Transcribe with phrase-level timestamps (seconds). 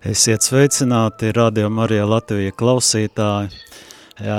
[0.00, 3.50] Esiet sveicināti, Radio Marija Latvija klausītāji.
[4.24, 4.38] Jā,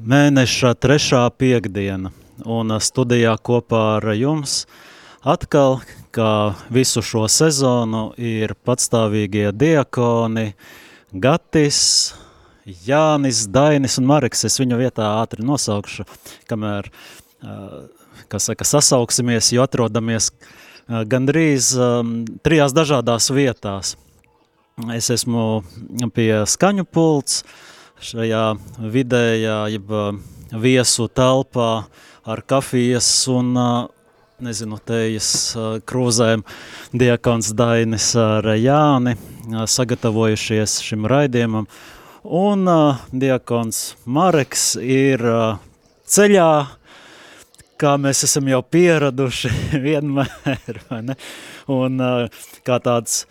[0.00, 2.08] mēneša trešā piekdiena
[2.48, 4.62] un studijā kopā ar jums
[5.20, 10.54] atkal, kā visu šo sezonu, ir patstāvīgie diakoni
[11.12, 11.82] Gatis,
[12.88, 14.46] Jānis, Dainis un Mareks.
[14.48, 16.08] Es viņu vietā ātri nosaukšu,
[16.48, 16.88] kamēr,
[18.32, 20.50] kas saka, sasauksimies, jo atrodamies uh,
[20.88, 23.96] gandrīz um, trijās dažādās vietās.
[24.96, 25.62] Es esmu
[26.16, 27.42] pie skaņu pults,
[28.02, 28.44] šajā
[28.80, 29.92] vidējā, jeb
[30.52, 31.84] viesu telpā
[32.24, 33.52] ar kafijas un,
[34.42, 35.28] nezinu, tejas
[35.86, 36.42] krūzēm
[36.96, 39.14] diakons Dainis ar Jāni,
[39.76, 41.68] sagatavojušies šim raidījumam.
[42.22, 42.68] Un
[43.12, 45.22] diakons Mareks ir
[46.08, 46.52] ceļā
[47.82, 49.50] kā mēs esam jau pieraduši
[49.86, 51.18] vienmēr, vai ne?
[51.72, 51.98] Un
[52.66, 53.24] kā tāds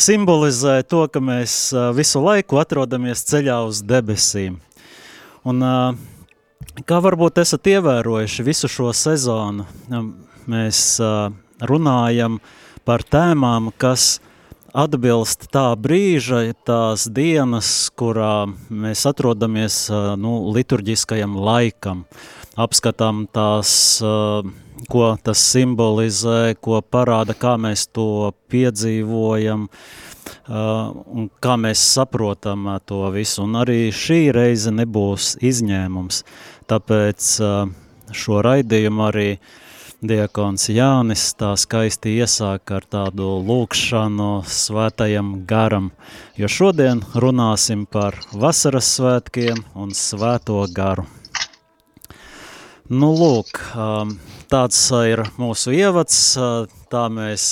[0.00, 4.56] simbolizē to, ka mēs visu laiku atrodamies ceļā uz debesīm.
[5.44, 5.64] Un
[6.88, 9.66] kā varbūt esat ievērojuši visu šo sezonu,
[10.50, 10.80] mēs
[11.60, 12.40] runājam
[12.88, 14.18] par tēmām, kas
[14.76, 19.82] atbilst tā brīža, tās dienas, kurā mēs atrodamies
[20.20, 22.04] nu, liturģiskajam laikam.
[22.60, 23.70] Apskatām tās,
[24.04, 24.48] eh,
[24.90, 32.80] ko tas simbolizē, ko parāda, kā mēs to piedzīvojam eh, un kā mēs saprotam eh,
[32.84, 33.46] to visu.
[33.46, 36.24] Un arī šī reize nebūs izņēmums,
[36.68, 37.30] tāpēc
[38.12, 39.30] šo raidījumu arī
[40.00, 45.92] Diekons Jānis tā skaisti iesāk ar tādu lūkšanu svētajam garam,
[46.40, 51.08] jo šodien runāsim par vasaras svētkiem un svēto garu.
[52.90, 53.54] Nu, lūk,
[54.50, 56.16] tāds ir mūsu ievads,
[56.90, 57.44] tā mēs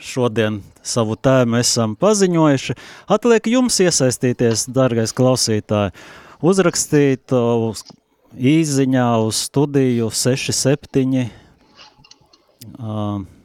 [0.00, 2.78] šodien savu tēmu esam paziņojuši.
[3.12, 5.92] Atliek jums iesaistīties, dargais klausītāji,
[6.40, 7.84] uzrakstīt uz
[8.32, 11.28] īziņā uz studiju 67,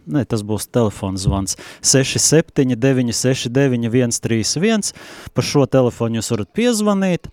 [0.07, 4.95] ne, tas būs telefons zvans, 67 969 131,
[5.35, 7.27] pa šo telefonu jūs varat piezvanīt,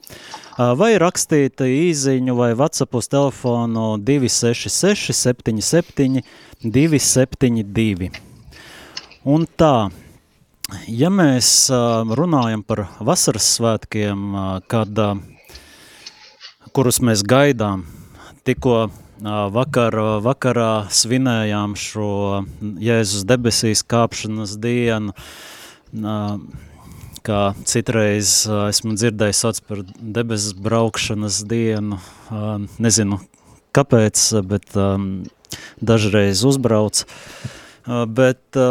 [0.59, 6.23] vai rakstīt īziņu vai WhatsApp uz telefonu 266 77
[6.63, 8.11] 272.
[9.25, 9.91] Un tā,
[10.89, 11.49] ja mēs
[12.19, 14.37] runājam par vasaras svētkiem,
[14.71, 15.01] kad,
[16.73, 17.87] kurus mēs gaidām,
[18.45, 18.91] tikko
[19.55, 22.45] vakar, vakarā svinējām šo
[22.85, 25.17] Jēzus debesīs kāpšanas dienu,
[27.25, 32.01] kā citreiz esmu dzirdējis sauc par debesu braukšanas dienu,
[32.83, 33.21] nezinu
[33.75, 34.77] kāpēc, bet
[35.81, 37.05] dažreiz uzbrauc,
[38.19, 38.63] bet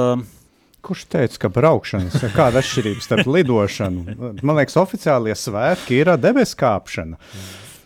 [0.83, 4.17] Kurš teica, ka braukšanas, kāda atšķirība starp lidošanu?
[4.43, 7.15] Man liekas, oficiālie svētki ir debesu kāpšana.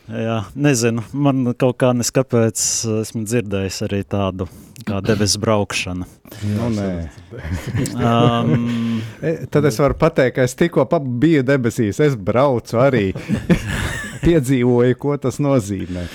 [0.07, 2.61] Jā, nezinu, man kaut kā neskapēc
[3.01, 4.45] esmu dzirdējis arī tādu
[4.87, 6.05] kā debesu braukšana.
[6.47, 6.69] Nu,
[7.99, 9.01] um,
[9.51, 13.09] Tad es varu pateikt, ka es tikko biju debesīs, es braucu arī,
[14.25, 16.05] piedzīvoju, ko tas nozīmē.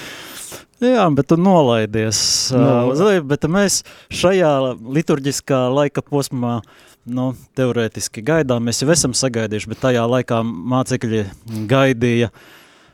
[0.83, 2.23] Jā, bet tu nolaidies
[2.57, 2.63] no.
[2.63, 6.63] uh, uz leju, bet mēs šajā liturģiskā laika posmā
[7.05, 7.29] nu,
[7.61, 11.23] teorētiski gaidām, mēs jau esam sagaidījuši, bet tajā laikā mācekļi
[11.69, 12.51] gaidīja uh,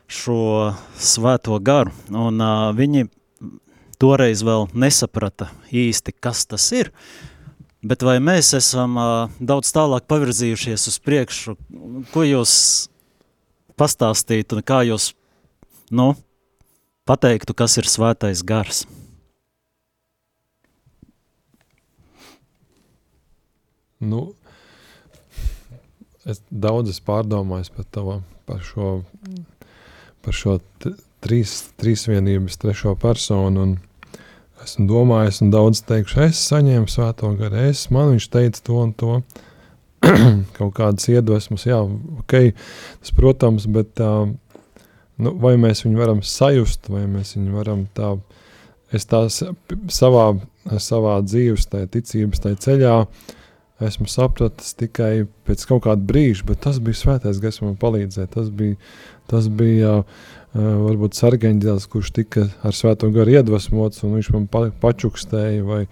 [0.09, 3.07] šo svēto garu, un uh, viņi
[4.01, 6.91] toreiz vēl nesaprata īsti, kas tas ir,
[7.85, 11.59] bet vai mēs esam uh, daudz tālāk pavirzījušies uz priekšu,
[12.15, 12.55] ko jūs
[13.79, 15.13] pastāstītu, kā jūs,
[15.95, 16.15] nu,
[17.09, 18.87] pateiktu, kas ir svētais gars?
[23.99, 24.33] Nu,
[26.23, 29.01] es daudz es pārdomājis par, tava, par šo
[30.29, 30.59] par šo
[31.25, 33.65] trīs, trīsvienības trešo personu.
[33.65, 33.77] Un
[34.65, 38.93] esmu domājis, un daudz teikšu, es saņēmu svēto garu, es man viņš teica to un
[38.99, 39.21] to.
[40.59, 41.79] kaut kādas iedvesmas, jā,
[42.21, 42.35] ok,
[43.03, 44.29] tas, protams, bet uh,
[45.19, 48.13] nu, vai mēs viņu varam sajust, vai mēs viņu varam tā,
[48.95, 50.29] es tā savā,
[50.79, 52.95] savā dzīves, tajā ticības, tajā ceļā,
[53.85, 58.51] esmu sapratis tikai pēc kaut kāda brīža, bet tas bija svētais, kas man palīdzēja, tas
[58.51, 58.79] bija
[59.29, 64.63] Tas bija uh, varbūt sargeņģēlis, kurš tika ar svēto garu iedvesmots, un viņš man pa,
[64.85, 65.67] pačukstēja.
[65.69, 65.83] Vai,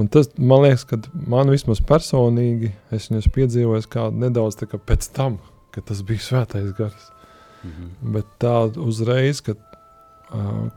[0.00, 4.80] un tas, man liekas, ka man vismaz personīgi, es viņus piedzīvoju kā nedaudz tā kā
[4.90, 5.38] pēc tam,
[5.72, 7.08] kad tas bija svētais gars.
[7.64, 7.88] Mhm.
[8.16, 9.60] Bet tā uzreiz, kad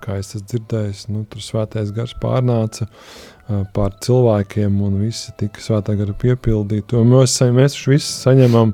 [0.04, 2.88] kā es esmu dzirdējis, nu, tur svētais gars pārnāca
[3.76, 7.02] pār cilvēkiem, un visi tika svētā gara piepildīti.
[7.10, 8.74] Mēs, mēs visi saņemam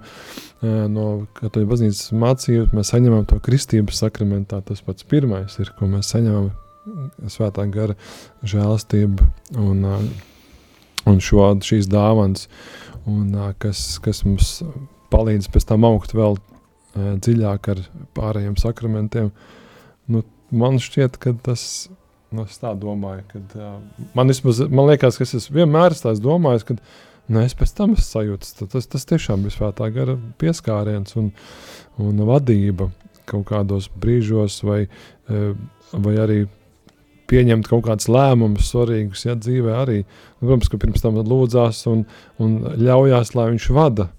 [0.94, 1.06] no
[1.40, 4.62] katoļu baznīcas mācības, mēs saņemam to kristības sakramentā.
[4.66, 6.52] Tas pats pirmais ir, ko mēs saņemam
[7.30, 7.96] svētā gara
[8.48, 9.28] žēlastību
[9.60, 9.86] un,
[11.10, 12.48] un šo, šīs dāvanas,
[13.10, 14.60] un, kas, kas mums
[15.14, 16.38] palīdz pēc tam augt vēl
[16.96, 17.82] dziļāk ar
[18.18, 19.32] pārējiem sakramentiem.
[20.10, 21.64] Nu, man šķiet, ka tas
[22.32, 23.24] nu, es tā domāju.
[23.32, 27.74] Kad, uh, man, vismaz, man liekas, ka es vienmēr esmu domājis, ka nu, es pēc
[27.78, 28.56] tam sajūtis.
[28.62, 31.32] Tas, tas tiešām bija svētā gara pieskāriens un,
[32.02, 32.90] un vadība
[33.30, 34.80] kaut kādos brīžos, vai,
[35.30, 36.40] vai arī
[37.30, 39.76] pieņemt kaut kādus lēmumus svarīgus ja, dzīvē.
[39.84, 40.00] Arī,
[40.42, 42.08] protams, ka pirms tam lūdzās un,
[42.42, 44.10] un ļaujās, lai viņš vada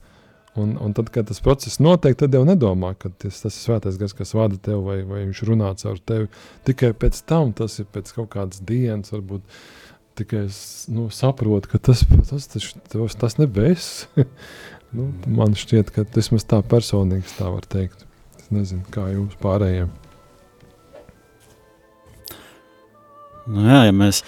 [0.59, 3.99] Un, un tad, kad tas process notiek, tad jau nedomā, ka tas, tas ir svētais
[4.01, 6.27] gars, kas vada tevi vai, vai viņš runā caur tevi.
[6.67, 9.45] Tikai pēc tam, tas ir pēc kaut kādas dienas, varbūt
[10.19, 10.49] tikai
[10.91, 13.89] nu, saprotu, ka tas, tas, tas, tas, tas nebēs.
[14.97, 18.03] nu, man šķiet, ka tas maz tā personīgi tā var teikt.
[18.43, 19.95] Es nezinu, kā jums pārējiem.
[23.51, 24.25] Nu jā, ja mēs,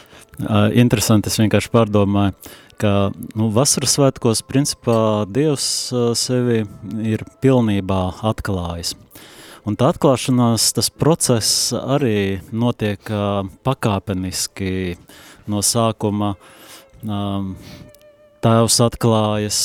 [0.46, 2.34] uh, interesanti, es vienkārši pārdomāju,
[2.82, 5.64] ka nu, vasaras svētkos principā Dievs
[6.19, 6.64] sevi
[7.06, 8.00] ir pilnībā
[8.32, 8.96] atklājis.
[9.69, 13.06] Un tā atklāšanās, tas process arī notiek
[13.62, 14.96] pakāpeniski
[15.50, 16.32] no sākuma.
[17.02, 17.52] Um,
[18.43, 19.61] tēvs atklājas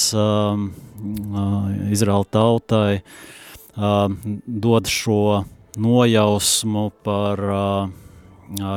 [1.97, 3.01] Izraēla tautai,
[4.67, 5.23] dod šo
[5.77, 7.41] nojausmu par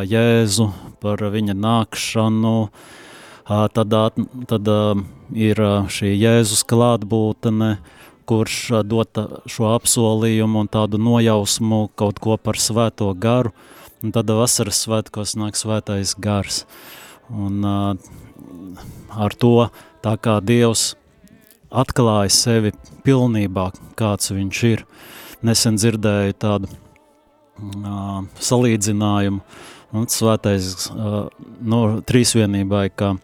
[0.09, 0.71] Jēzu,
[1.05, 2.97] par viņa nākšanu, uh,
[3.51, 3.95] Tad,
[4.47, 4.69] tad
[5.35, 5.61] ir
[5.91, 7.81] šī Jēzus klātbūtne,
[8.31, 9.19] kurš dod
[9.51, 13.51] šo apsolījumu un tādu nojausmu kaut ko par svēto garu,
[14.07, 16.63] un tad vasaras svētkos nāk svētais gars.
[17.27, 19.55] Un ar to
[20.05, 20.93] tā kā Dievs
[21.71, 24.85] atklāja sevi pilnībā, kāds viņš ir.
[25.47, 29.41] Nesen dzirdēju tādu uh, salīdzinājumu,
[29.97, 31.31] un svētais uh,
[31.63, 33.15] no trīsvienībai, ka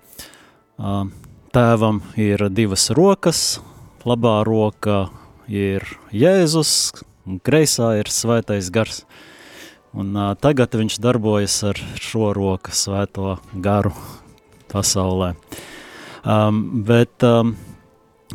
[0.76, 3.60] Tēvam ir divas rokas,
[4.04, 5.06] labā roka
[5.48, 6.92] ir Jēzus,
[7.24, 9.04] un kreisā ir svētais gars.
[9.96, 13.94] Un, uh, tagad viņš darbojas ar šo roku svēto garu
[14.68, 15.32] pasaulē.
[16.26, 17.54] Um, bet um,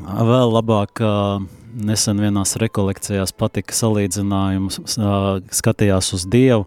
[0.01, 1.43] vēl labāk uh,
[1.77, 6.65] nesen vienās rekolekcijās patika salīdzinājums, uh, skatījās uz Dievu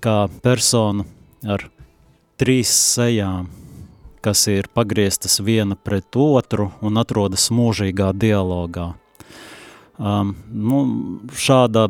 [0.00, 1.04] kā personu
[1.44, 1.68] ar
[2.40, 3.50] trīs sejām
[4.24, 8.92] kas ir pagrieztas viena pret otru un atrodas mūžīgā dialogā.
[10.00, 10.80] Um, nu,
[11.36, 11.88] šāda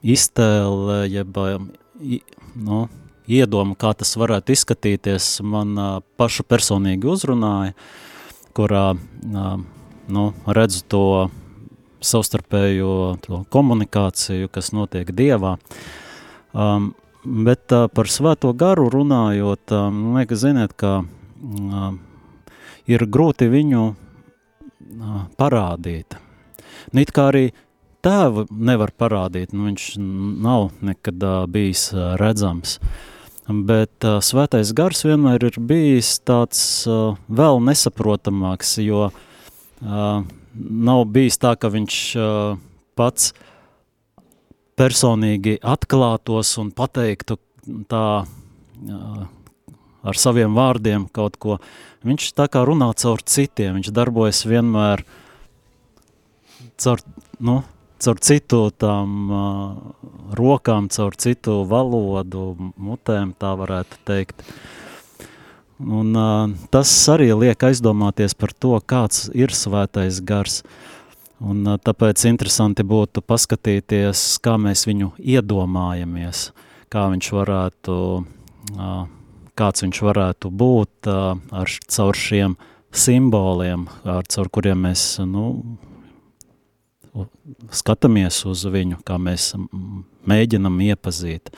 [0.00, 1.36] iztēle, jeb
[2.54, 2.84] nu,
[3.28, 5.90] iedoma, kā tas varētu izskatīties, man uh,
[6.20, 7.74] pašu personīgi uzrunāja,
[8.56, 9.50] kurā uh,
[10.08, 11.04] nu, redzu to
[12.04, 15.56] savstarpējo to komunikāciju, kas notiek Dievā.
[16.54, 16.92] Um,
[17.28, 21.88] Bet uh, par svēto garu runājot, uh, man liekas, ziniet, ka uh,
[22.88, 26.16] ir grūti viņu uh, parādīt.
[26.96, 27.50] Nīt kā arī
[28.06, 29.88] tēvu nevar parādīt, nu viņš
[30.40, 32.78] nav nekad uh, bijis uh, redzams.
[33.48, 40.24] Bet uh, svētais gars vienmēr ir bijis tāds uh, vēl nesaprotamāks, jo uh,
[40.56, 42.56] nav bijis tā, ka viņš uh,
[42.96, 43.44] pats uh,
[44.78, 47.38] personīgi atklātos un pateiktu
[47.90, 48.04] tā
[50.08, 51.58] ar saviem vārdiem kaut ko.
[52.06, 55.02] Viņš tā kā runā caur citiem, viņš darbojas vienmēr
[56.78, 57.02] caur,
[57.42, 57.60] nu,
[57.98, 59.32] caur citu tām
[60.38, 64.46] rokām, caur citu valodu, mutēm, tā varētu teikt.
[65.78, 70.64] Un uh, tas arī liek aizdomāties par to, kāds ir svētais gars.
[70.64, 70.97] Uh,
[71.38, 76.48] Un, tāpēc interesanti būtu paskatīties, kā mēs viņu iedomājamies,
[76.90, 77.98] kā viņš varētu,
[79.58, 82.58] kāds viņš varētu būt ar caur šiem
[82.90, 85.46] simboliem, ar caur kuriem mēs nu,
[87.70, 89.52] skatāmies uz viņu, kā mēs
[90.28, 91.52] mēģinam iepazīt.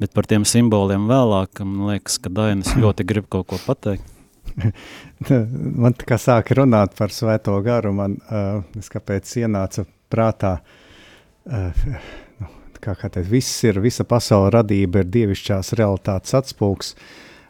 [0.00, 4.15] Bet par tiem simboliem vēlāk, man liekas, ka Dainis ļoti grib kaut ko pateikt.
[5.82, 10.56] man tā kā sāka runāt par svēto garu, man uh, kāpēc ienāca prātā,
[11.50, 11.84] uh,
[12.40, 16.94] nu, kā, kā teikt, viss ir, visa pasaule radība ir dievišķās realitātes atspūgs.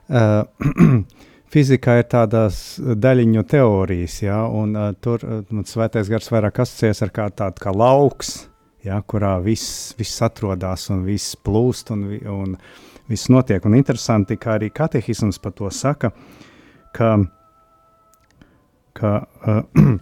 [0.06, 0.44] Uh,
[1.54, 7.14] fizikā ir tādas daļiņu teorijas, ja, un uh, tur uh, svētais gars vairāk asociēs ar
[7.14, 8.34] kā tādu kā lauks,
[8.86, 12.56] ja, kurā viss, viss atrodas un viss plūst un, un
[13.10, 13.64] viss notiek.
[13.66, 16.12] Un interesanti, kā arī katehisms par to saka,
[16.96, 17.12] ka,
[18.96, 19.12] ka,
[19.46, 19.96] uh,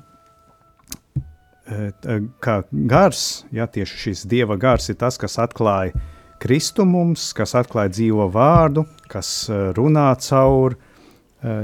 [2.45, 5.95] ka gars, ja tieši šis dieva gars ir tas, kas atklāja
[6.45, 9.47] Kristu mums, kas atklāja dzīvo vārdu, kas
[9.77, 10.75] runā caur,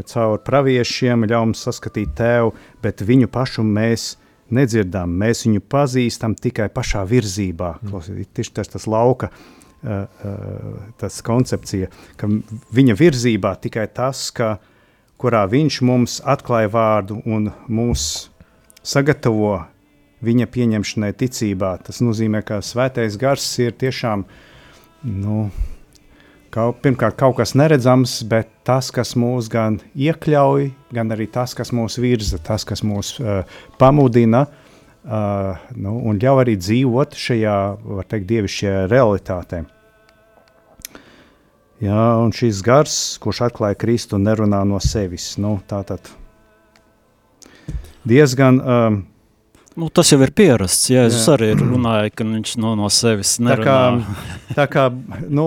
[0.08, 4.14] caur praviešiem, ļauj mums saskatīt tevu, bet viņu pašu mēs
[4.56, 7.74] nedzirdam, mēs viņu pazīstam tikai pašā virzībā.
[7.84, 8.24] Mm.
[8.38, 9.30] Tieši tas, tas lauka
[11.00, 11.88] tas koncepcija,
[12.20, 12.28] ka
[12.76, 14.58] viņa virzībā tikai tas, ka,
[15.20, 18.30] kurā viņš mums atklāja vārdu un mūs
[18.82, 19.58] sagatavo
[20.24, 21.74] viņa pieņemšanai ticībā.
[21.84, 24.24] Tas nozīmē, ka svētais gars ir tiešām
[25.04, 25.50] nu,
[26.50, 31.70] Kaut, pirmkārt, kaut kas neredzams, bet tas, kas mūs gan iekļauj, gan arī tas, kas
[31.70, 33.44] mūs virza, tas, kas mūs uh,
[33.78, 37.58] pamudina uh, nu, un ļauj arī dzīvot šajā,
[38.00, 39.62] var teikt, dievišķajā realitātē.
[41.80, 45.32] Jā, un šis gars, kurš atklāja Kristu, nerunā no sevis.
[45.40, 46.12] Nu, tā tad
[48.04, 48.60] diezgan.
[48.60, 49.00] Um,
[49.78, 50.88] Nu, tas jau ir pierasts.
[50.90, 51.34] Jēzus jā.
[51.36, 53.62] arī runāja, ka viņš no, no sevis nerunā.
[53.62, 54.86] Tā kā, tā kā
[55.30, 55.44] nu,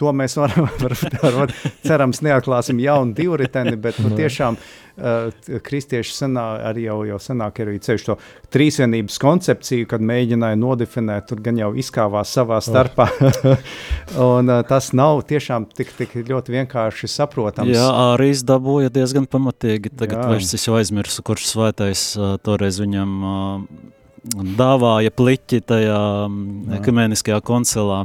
[0.00, 5.28] to mēs varam, varbūt, varbūt cerams, neatklāsim jaunu divriteni, bet nu, tiešām uh,
[5.66, 8.16] kristieši senā, arī jau, jau senāk ir ceļš to
[8.54, 13.08] trīsvienības koncepciju, kad mēģināja nodefinēt, tur gan jau izkāvās savā starpā,
[14.30, 17.74] un uh, tas nav tiešām tik, tik ļoti vienkārši saprotams.
[17.76, 20.28] Jā, arī izdabūja diezgan pamatīgi, tagad Jā.
[20.34, 23.88] vairs es jau aizmirsu, kurš svētais uh, toreiz viņam uh,
[24.58, 26.38] dāvāja pliķi tajā um,
[26.76, 28.04] ekumeniskajā koncilā.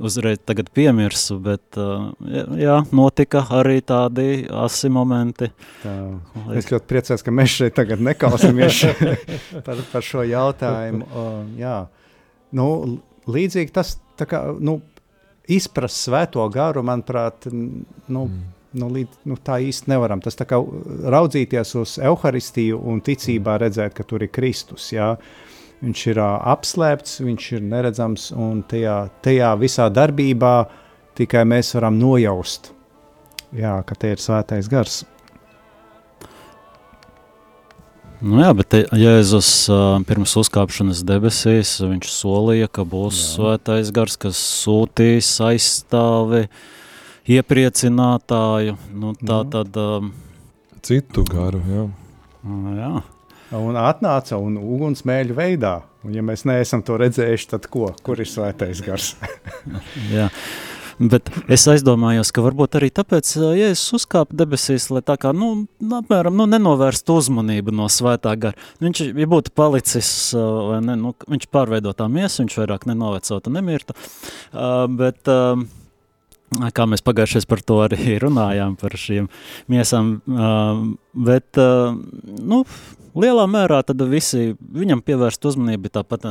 [0.00, 1.76] Uzreiz tagad piemirsu, bet
[2.56, 5.50] jā, notika arī tādi asi momenti.
[5.82, 5.92] Tā.
[6.56, 8.80] Es ļoti priecājos, ka mēs šeit tagad nekausamies
[9.66, 11.08] par, par šo jautājumu.
[11.60, 11.76] Jā.
[12.56, 12.68] Nu,
[13.28, 14.78] līdzīgi tas, tā kā, nu,
[15.44, 18.42] izprast svēto garu, manuprāt, nu, mm.
[18.80, 20.24] nu, līdz, nu, tā īsti nevaram.
[20.24, 20.62] Tas tā kā
[21.12, 25.12] raudzīties uz evaharistiju un ticībā redzēt, ka tur ir Kristus, jā.
[25.18, 25.43] Uh,
[25.82, 30.54] viņš ir uh, apslēpts, viņš ir neredzams, un tajā, tajā visā darbībā
[31.18, 32.72] tikai mēs varam nojaust,
[33.54, 35.02] jā, ka te ir svētais gars.
[38.24, 43.30] Nu jā, bet Jēzus uh, pirms uzkāpšanas debesīs, viņš solīja, ka būs jā.
[43.34, 46.46] svētais gars, kas sūtīs aizstāvi,
[47.36, 49.48] iepriecinātāju, nu tā jā.
[49.58, 49.80] tad...
[49.80, 50.14] Um,
[50.84, 51.84] Citu garu, jā.
[52.76, 52.94] Jā
[53.58, 55.78] un atnāca un ugunsmēļu veidā.
[56.04, 57.90] Un, ja mēs neesam to redzējuši, tad ko?
[58.04, 59.14] Kur ir svētais gars?
[60.14, 60.30] Jā.
[60.94, 66.36] Bet es aizdomājos, ka varbūt arī tāpēc Jēzus uzkāpa debesīs, lai tā kā, nu, apmēram,
[66.38, 68.68] nu, nenovērstu uzmanību no svētā gara.
[68.84, 70.08] Viņš, ja būtu palicis,
[70.38, 73.98] vai ne, nu, viņš pārveidotā miesa, viņš vairāk nenovecota, nemirta,
[74.94, 75.34] bet,
[76.74, 79.30] kā mēs pagājušies par to arī runājām, par šīm
[79.72, 80.16] miesām,
[81.14, 81.62] bet,
[82.52, 82.64] nu,
[83.14, 86.30] lielā mērā tad visi viņam pievērst uzmanību tāpat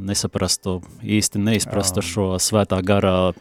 [0.00, 3.32] nesaprastu, īsti neizprastu šo svētā garā.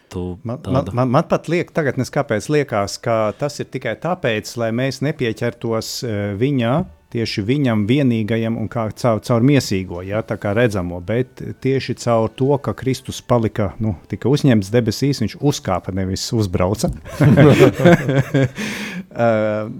[0.43, 4.73] Man, man, man, man pat liek, tagad neskāpēc liekas, ka tas ir tikai tāpēc, lai
[4.75, 5.93] mēs nepieķertos
[6.39, 6.73] viņa
[7.13, 12.29] tieši viņam vienīgajam un kā caur, caur miesīgo, ja, tā kā redzamo, bet tieši caur
[12.37, 16.91] to, ka Kristus palika, nu, tika uzņemts debesīs, viņš uzkāpa, nevis uzbrauca.
[16.93, 16.95] uh,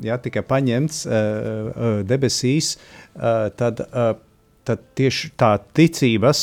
[0.05, 1.13] ja tika paņemts uh,
[2.09, 4.13] debesīs, uh, tad, uh,
[4.65, 6.39] tad tieši tā ticības,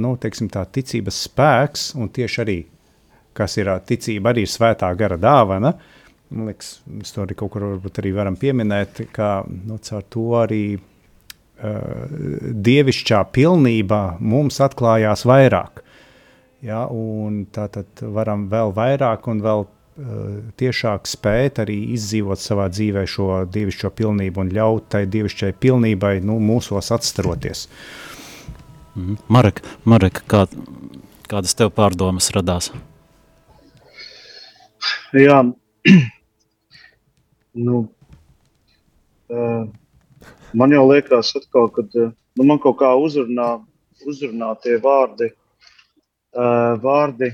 [0.00, 2.60] nu, teiksim, tā ticības spēks un tieši arī,
[3.36, 6.01] kas ir ticība, arī svētā gara dāvana, uh,
[6.32, 10.64] Man liekas, mēs to arī kaut kur arī varam pieminēt, ka nu, caur to arī
[10.78, 12.14] uh,
[12.68, 15.82] dievišķā pilnībā mums atklājās vairāk.
[16.62, 19.72] Ja, un tā tad varam vēl vairāk un vēl uh,
[20.62, 26.38] tiešāk spēt arī izdzīvot savā dzīvē šo dievišķo pilnību un ļaut tai dievišķai pilnībai nu,
[26.40, 27.66] mūsos atstaroties.
[28.96, 29.18] Mm.
[29.32, 30.46] Marek, Marek kā,
[31.28, 32.70] kādas tev pārdomas radās?
[35.12, 35.42] Jā,
[37.52, 37.84] Nu,
[39.28, 39.68] uh,
[40.56, 43.60] man jau liekas, atkal, kad uh, nu, man kaut kā uzrunā,
[44.08, 45.28] uzrunā tie vārdi,
[46.32, 47.28] uh, vārdi,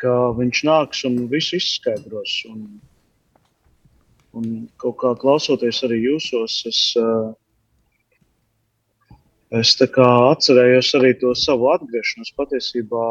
[0.00, 2.38] ka viņš nāks un visu izskaidros.
[2.48, 2.64] Un,
[4.36, 6.80] un kaut kā klausoties arī jūsos, es,
[9.60, 13.06] es atcerējos arī to savu atgriešanos patiesībā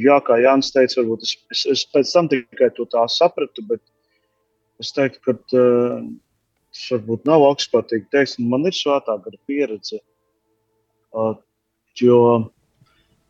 [0.00, 3.82] jā, kā Jānis teica, varbūt es, es, es pēc tam tikai to tā sapratu, bet
[4.80, 10.00] es teiktu, ka tas varbūt nav augstprātīgi teikt, man ir svētā gara pieredze.
[12.00, 12.50] jo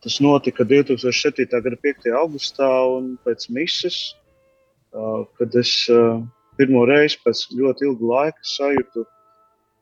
[0.00, 1.46] tas notika 2007.
[1.50, 2.10] gada 5.
[2.22, 4.14] augustā un pēc mises,
[4.92, 5.72] kad es
[6.56, 9.04] pirmo reizi pēc ļoti ilga laika sajūtu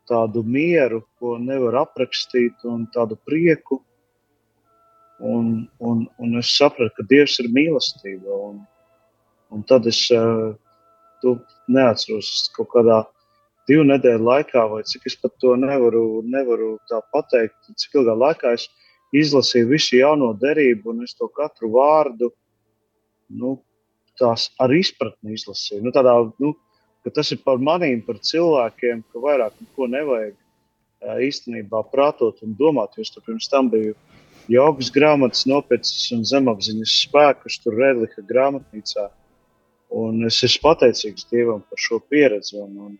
[0.09, 3.83] tādu mieru, ko nevar aprakstīt, un tādu prieku.
[5.19, 8.41] Un, un, un es sapratu, ka Dievs ir mīlestība.
[8.51, 8.61] Un,
[9.55, 10.05] un tad es
[11.23, 11.35] to
[11.67, 13.03] neatceros kaut kādā
[13.69, 16.77] divu nedēļu laikā, vai cik es pat to nevaru, nevaru
[17.13, 18.69] pateikt, cik ilgā laikā es
[19.17, 22.31] izlasīju visu jauno derību, un es to katru vārdu
[23.29, 23.59] nu,
[24.23, 25.83] ar izpratni izlasīju.
[25.85, 26.55] Nu, tādā, nu,
[27.15, 30.35] tas ir par maniem, par cilvēkiem, ka vairāk neko nevajag
[31.29, 32.97] īstenībā prātot un domāt.
[32.97, 33.95] Jo es pirms tam biju
[34.49, 39.09] jogas grāmatas nopircis un zemapziņas spēkus tur Redlika grāmatnīcā.
[39.99, 42.59] Un es esmu pateicīgs Dievam par šo pieredzi.
[42.61, 42.97] Un, un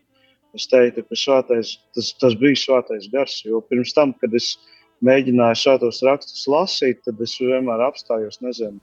[0.57, 3.35] Es teiktu, ka šātais, tas, tas bija svētais gars.
[3.45, 4.55] Jo pirms tam, kad es
[5.05, 8.79] mēģināju šādos rakstus lasīt, tad es vienmēr apstājos, nezinu,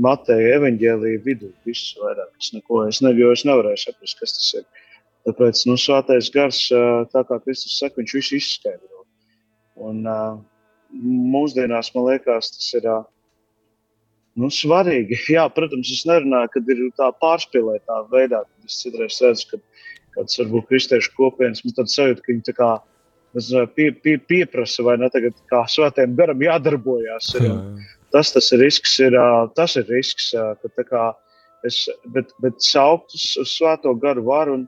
[0.00, 1.50] Mateja evaņģēlīja vidū.
[1.68, 4.88] Viss vairāk, es neko, es, ne, es nevarēju saprast, kas tas ir.
[5.28, 6.62] Tāpēc nu, svētais gars,
[7.12, 9.04] tā kā Kristus saka, viņš visu izskaidro.
[9.84, 10.00] Un
[10.92, 12.88] mūsdienās man liekas, tas ir
[14.38, 15.18] nu, svarīgi.
[15.36, 18.44] Jā, protams, es nerunāju, kad ir tā pārspīlētā veidā.
[18.66, 19.60] Es citreiz redzu, ka
[20.16, 22.70] kādas varbūt kristiešu kopienas, mums tāda sajūta, ka viņi tā kā
[23.76, 27.32] pie, pie, pieprasa vai ne tagad kā svētiem garam jādarbojās.
[27.38, 27.90] Ir, jā, jā.
[28.12, 29.16] Tas, tas ir risks, ir,
[29.56, 31.04] tas ir risks, ka kā,
[31.64, 34.66] es, bet, bet saukt uz, uz svēto garu varu un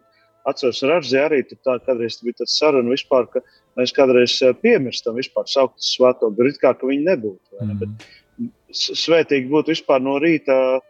[0.49, 3.45] atceros Rāzī arī tā, kādreiz bija tāds saruna vispār, ka
[3.78, 7.61] mēs kādreiz piemirstam vispār saukt uz svēto garu, it kā viņi nebūtu.
[7.61, 7.75] Ne?
[7.75, 7.78] Mm.
[7.83, 10.83] Bet svētīgi būtu vispār no rīta uh,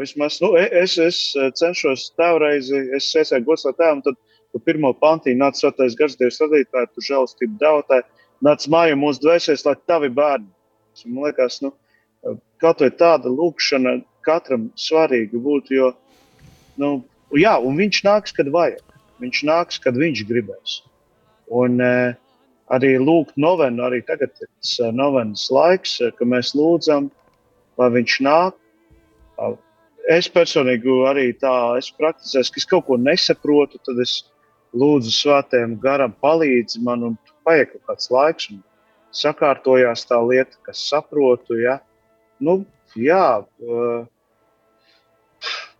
[0.00, 1.20] vismaz nu, e, es, es
[1.60, 4.18] cenšos tēvreizi, es iesaiku gods no tēvam, tad
[4.52, 8.08] tu pirmo pantī nāc svētais gars Dievs radītāji, tu žēlastību devotāji,
[8.44, 10.50] nāc māju mūsu dvēsēs, lai tavi bērni.
[11.08, 11.72] Man liekas, nu,
[12.60, 15.90] kaut vai tāda lūkšana katram svarīga būtu, jo,
[16.80, 16.94] nu,
[17.36, 18.82] jā, un viņš nāks, kad vajag.
[19.22, 20.80] Viņš nāks, kad viņš gribēs.
[21.50, 22.12] Un uh,
[22.72, 27.10] arī lūgt novenu, arī tagad ir tas novenas laiks, ka mēs lūdzam,
[27.80, 28.58] lai viņš nāk,
[30.10, 34.24] Es personīgi arī tā esmu praktizējis, ka es kaut ko nesaprotu, tad es
[34.74, 38.62] lūdzu svētiem garam palīdzi man, un paiet kaut kāds laiks, un
[39.14, 41.60] sakārtojās tā lieta, kas saprotu.
[41.60, 41.78] Ja?
[42.42, 42.64] Nu,
[42.98, 44.02] jā, uh,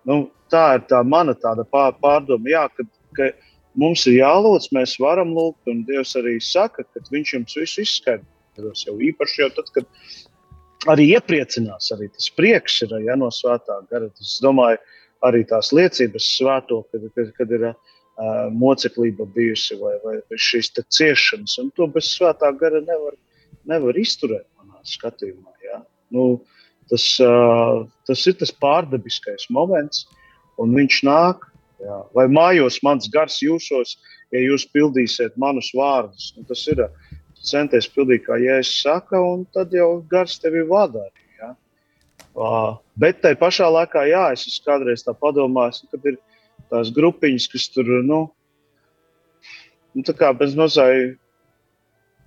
[0.07, 0.19] nu,
[0.53, 2.87] tā ir tā mana tāda pār, pārdoma, jā, ka,
[3.19, 3.33] ka
[3.79, 8.85] mums ir jālūdz, mēs varam lūgt, un Dievs arī saka, ka Viņš jums visu izskaidros.
[8.87, 9.89] Jau īpaši jau tad, kad
[10.93, 11.91] arī iepriecinās.
[11.95, 14.11] Arī tas prieks ir ja, no svētā gara.
[14.21, 14.81] Es domāju,
[15.27, 17.77] arī tās liecības svēto, kad, kad, kad ir uh,
[18.55, 23.15] moceklība bijusi vai, vai šīs ciešanas, un to bez svētā gara nevar,
[23.69, 25.55] nevar izturēt manā skatījumā.
[25.69, 25.83] Ja.
[26.15, 26.43] Nu,
[26.91, 30.07] tas, uh, tas ir tas pārdabiskais moments,
[30.61, 31.49] un viņš nāk.
[31.83, 31.99] Jā.
[32.15, 33.97] Vai mājos mans gars jūsos,
[34.35, 36.31] ja jūs pildīsiet manus vārdus?
[36.37, 36.85] Nu, tas ir
[37.43, 41.09] centies pildīt, kā Jēzus saka, un tad jau gars tevi vada.
[41.41, 41.55] Ja?
[42.33, 46.21] Uh, bet tajā pašā laikā, jā, es esmu kādreiz tā padomājis, kad ir
[46.71, 48.23] tās grupiņas, kas tur, nu,
[49.93, 51.19] nu tā kā bez mazai,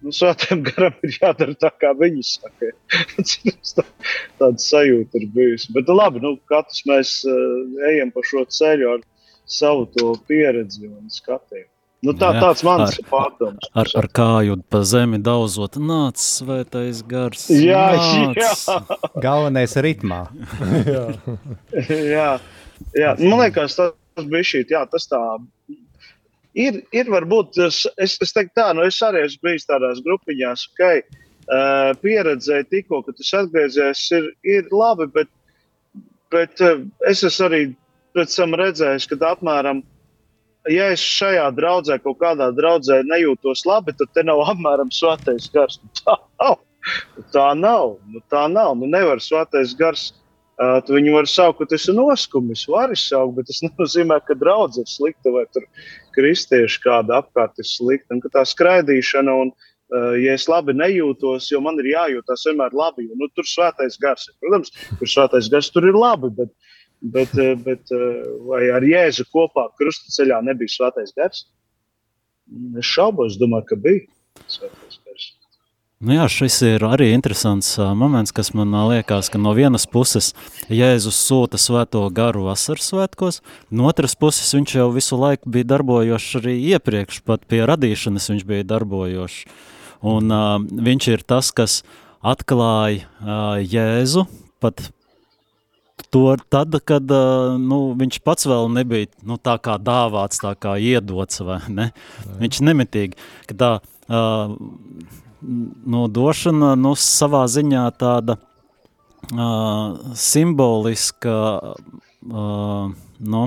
[0.04, 2.76] nu, svētiem garam ir jādara tā, kā viņi saka.
[3.80, 3.88] tā,
[4.42, 5.72] tāda sajūta ir bijusi.
[5.74, 9.12] Bet nu, labi, nu, katrs mēs uh, ejam pa šo ceļu ar
[9.46, 11.70] savu to pieredzi un skatījumu.
[12.06, 13.70] Nu, tā, jā, tāds mans ar, pārdoms.
[13.74, 17.48] Ar, ar kāju pa zemi daudzot, nāc svētais gars.
[17.50, 18.38] Jā, nāc.
[18.38, 19.00] jā.
[19.24, 20.26] Galvenais ritmā.
[20.86, 21.06] jā.
[22.16, 22.30] jā,
[23.00, 23.16] jā.
[23.24, 25.22] Man liekas, tas bija šī, jā, tas tā.
[26.56, 30.86] Ir, ir varbūt, es, es teiktu tā, nu es arī esmu bijis tādās grupiņās, ok,
[31.50, 35.32] uh, pieredzēju tikko, ka tas atgriezies, ir, ir labi, bet,
[36.32, 37.64] bet uh, es esmu arī
[38.16, 39.84] pēc tam redzējis, ka apmēram
[40.72, 45.80] ja es šajā draudzē kaut kādā draudzē nejūtos labi, tad te nav apmēram svētais gars.
[45.84, 46.62] Nu, tā nav.
[47.16, 47.98] Nu, tā nav.
[48.12, 48.76] Nu, tā nav.
[48.80, 50.12] Nu, nevar svētais gars.
[50.56, 54.38] Uh, tu viņu vari saukt, ka tas ir noskumis, vari saukt, bet tas nenozīmē, ka
[54.40, 55.66] draudzē ir slikta vai tur
[56.16, 58.16] kristieši kāda apkārt ir slikta.
[58.16, 62.78] Un ka tā skraidīšana un, uh, ja es labi nejūtos, jo man ir jājūtas vienmēr
[62.78, 64.38] labi, jo nu, tur svētais gars ir.
[64.40, 66.56] Protams, tur svētais gars tur ir labi, bet
[67.06, 71.44] Bet, eh, bet eh, vai ar Jēzu kopā krustaceļā nebija svētais gars?
[72.80, 74.06] Es šaubos, domāju, ka bija
[74.50, 75.28] svētais gars.
[76.06, 80.34] Nu jā, šis ir arī interesants uh, moments, kas man liekas, ka no vienas puses
[80.68, 83.40] Jēzus sūta svēto garu vasaras svētkos,
[83.72, 88.44] no otras puses viņš jau visu laiku bija darbojošs arī iepriekš, pat pie radīšanas viņš
[88.50, 89.46] bija darbojošs.
[90.06, 91.80] Un uh, viņš ir tas, kas
[92.26, 94.26] atklāja uh, Jēzu
[94.60, 94.90] pat
[96.10, 97.12] to tad, kad
[97.60, 101.90] nu, viņš pats vēl nebija nu, tā kā dāvāts, tā kā iedots, vai ne?
[101.92, 102.36] Jā.
[102.42, 104.56] Viņš nemitīgi, ka tā uh,
[105.42, 113.44] nu, došana nu, savā ziņā tāda uh, simboliska, uh, nu,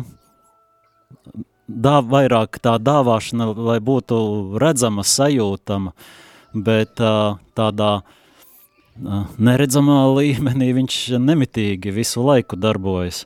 [1.69, 4.21] dā, vairāk tā dāvāšana, lai būtu
[4.61, 5.93] redzama, sajūtama,
[6.57, 8.15] bet uh, tādā uh,
[9.39, 13.25] neredzamā līmenī viņš nemitīgi visu laiku darbojas.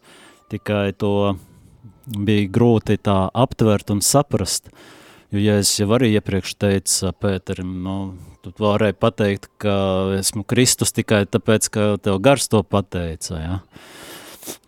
[0.52, 1.35] Tikai to
[2.06, 4.72] bija grūti tā aptvert un saprast.
[5.32, 7.94] Jo, ja es jau arī iepriekš teicu Pēterim, nu,
[8.44, 9.76] tu varēji pateikt, ka
[10.18, 13.62] esmu Kristus tikai tāpēc, ka tev gars to pateica, ja?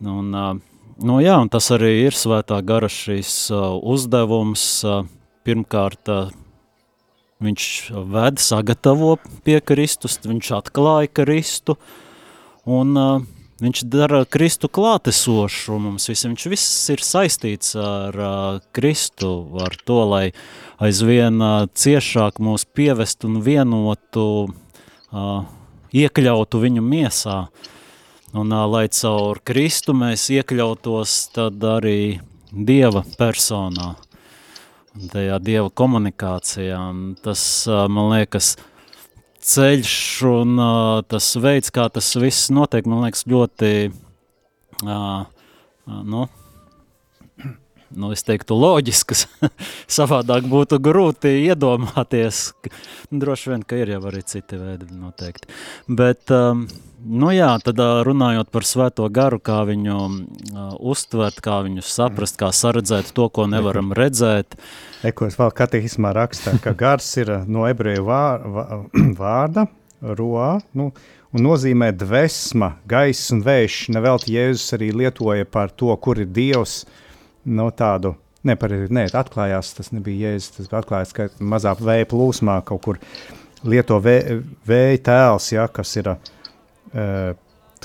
[0.00, 0.32] Un,
[1.02, 4.62] Nu, jā, un tas arī ir svētā gara šīs uzdevums.
[5.44, 6.08] Pirmkārt,
[7.44, 7.68] viņš
[8.10, 11.76] ved, sagatavo pie Kristus, viņš atklāja Kristu,
[12.64, 13.26] un uh,
[13.62, 16.34] viņš dara Kristu klātesošu mums visiem.
[16.34, 20.24] Viņš viss ir saistīts ar uh, Kristu, ar to, lai
[20.82, 25.38] aizvien uh, ciešāk mūs pievest un vienotu, uh,
[25.94, 27.44] iekļautu viņu miesā.
[27.44, 27.70] Uh,
[28.34, 32.18] Un lai caur Kristu mēs iekļautos tad arī
[32.50, 33.92] Dieva personā,
[35.12, 36.78] tajā Dieva komunikācijā.
[36.92, 38.54] Un tas, man liekas,
[39.44, 39.96] ceļš
[40.30, 40.62] un
[41.10, 43.72] tas veids, kā tas viss notiek, man liekas, ļoti,
[44.84, 46.24] nu,
[47.94, 49.26] nu, es teiktu, loģiskas.
[49.98, 52.46] Savādāk būtu grūti iedomāties.
[53.12, 55.50] Droši vien, ka ir jau arī citi veidi noteikti.
[56.00, 56.66] Bet, um,
[57.04, 62.50] nu jā, tad runājot par svēto garu, kā viņu uh, uztvert, kā viņu saprast, kā
[62.54, 64.56] saredzēt to, ko nevaram redzēt.
[65.04, 68.06] Ekos vēl katehismā rakstā, ka gars ir no ebreju
[69.20, 69.68] vārda,
[70.04, 70.90] roā, nu,
[71.34, 73.78] un nozīmē dvesma, gaiss un vējš.
[73.94, 76.82] Nevelti Jēzus arī lietoja par to, kur ir Dievs,
[77.44, 78.14] no tādu.
[78.44, 82.82] Ne, par, ne, atklājās, tas nebija jēzus, tas bija atklājās, ka mazā vēja plūsmā kaut
[82.84, 82.98] kur
[83.64, 84.18] lieto vē,
[84.68, 86.10] vēja tēls, ja, kas ir,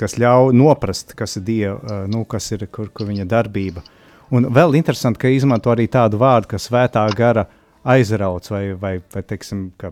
[0.00, 3.82] kas ļauj noprast, kas ir Dieva, uh, nu, kas ir, kur, kur viņa darbība.
[4.30, 7.48] Un vēl interesanti, ka izmanto arī tādu vārdu, ka svētā gara
[7.82, 9.90] aizrauc vai, vai, vai teiksim, ka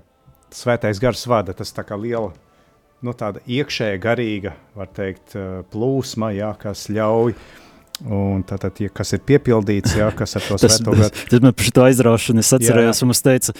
[0.54, 2.30] svētais gars vada, tas tā kā liela,
[3.02, 5.34] nu tāda iekšēja garīga, var teikt,
[5.72, 7.67] plūsma, jā, kas ļauj uh,
[8.06, 11.22] Un tātad, ja kas ir piepildīts, jā, kas ar to svēto garu.
[11.32, 13.54] Tad man par šo aizraušanu es atcerējos, un es teicu,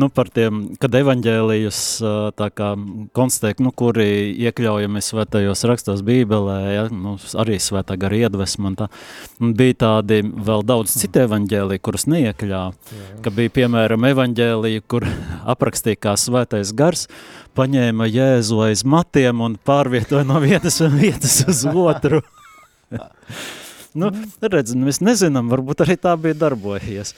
[0.00, 1.80] nu par tiem, kad evaņģēlijus
[2.38, 2.70] tā kā
[3.18, 8.88] konstatēk, nu kuri iekļaujami svētajos rakstos bībelē, ja, nu arī svētā gara iedvesma un tā.
[9.44, 15.04] Un bija tādi vēl daudz citu evaņģēliju, kurus neiekļāva, ka bija piemēram evaņģēlija, kur
[15.52, 17.10] aprakstīja kā svētais gars,
[17.60, 22.24] paņēma Jēzu aiz matiem un pārvietoja no vienas vietas uz otru.
[23.98, 24.08] Nu,
[24.40, 27.14] redz, mēs nezinām, varbūt arī tā bija darbojies.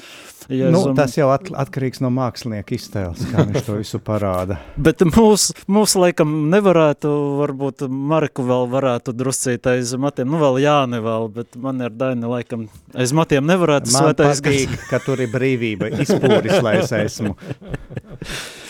[0.53, 0.81] Ja nu.
[0.97, 4.59] Tas jau at, atkarīgs no mākslinieka iztēles, kā viņš to visu parāda.
[4.87, 11.01] Bet mūs, mūs laikam nevarētu, varbūt Mariku vēl varētu druscīt aiz matiem, nu vēl Jāni
[11.05, 14.43] vēl, bet man ir Daini laikam aiz matiem nevarētu man svētais.
[14.45, 17.35] Man patīk, ka tur ir brīvība, izpūris, lai es esmu.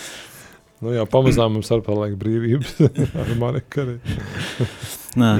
[0.85, 2.77] Nu jā, pamazām mums arī paliek brīvības
[3.23, 3.97] ar Mariku arī.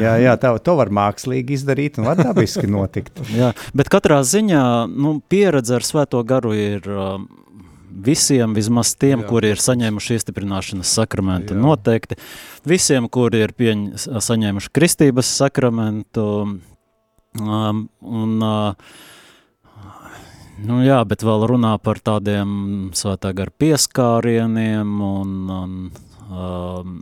[0.01, 3.21] jā, jā tā, to var mākslīgi izdarīt un var dabiski notikt.
[3.41, 7.17] jā, bet katrā ziņā nu, pieredze ar svēto garu ir uh,
[8.05, 9.29] visiem, vismaz tiem, jā.
[9.31, 11.63] kuri ir saņēmuši iestiprināšanas sakramentu, jā.
[11.63, 12.19] noteikti.
[12.69, 13.89] Visiem, kuri ir pieņ,
[14.25, 16.29] saņēmuši kristības sakramentu.
[17.35, 19.03] Um, un, uh,
[20.63, 25.73] nu jā, bet vēl runā par tādiem svētā gara pieskārieniem un, un
[26.31, 26.95] um,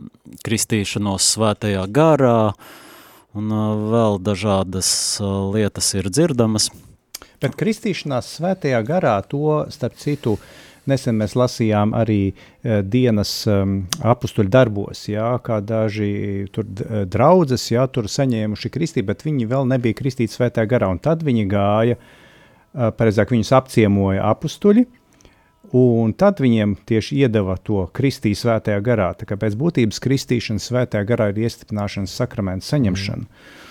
[0.45, 2.53] kristīšanos svētajā garā,
[3.37, 4.89] un uh, vēl dažādas
[5.21, 6.71] uh, lietas ir dzirdamas.
[7.43, 10.37] Bet kristīšanās svētajā garā to, starp citu,
[10.89, 16.67] nesen mēs lasījām arī uh, dienas um, apustuļu darbos, jā, kā daži tur
[17.05, 21.47] draudzes, jā, tur saņēmuši kristību, bet viņi vēl nebija kristīti svētajā garā, un tad viņi
[21.53, 22.19] gāja, uh,
[22.73, 24.99] pareizāk viņus apciemoja apustuļi, uh,
[25.73, 29.09] Un tad viņiem tieši iedeva to kristīt svētajā garā.
[29.17, 33.25] Tā kā pēc būtības kristīšana svētajā garā ir iestiprināšanas sakramenta saņemšana.
[33.25, 33.61] Mm.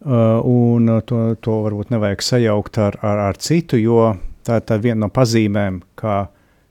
[0.00, 4.14] Uh, un to, to varbūt nevajag sajaukt ar, ar, ar citu, jo
[4.48, 6.30] tā, ir viena no pazīmēm, ka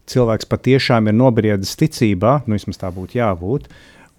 [0.10, 3.70] cilvēks patiešām ir nobriedis ticībā, nu vismaz tā būtu jābūt,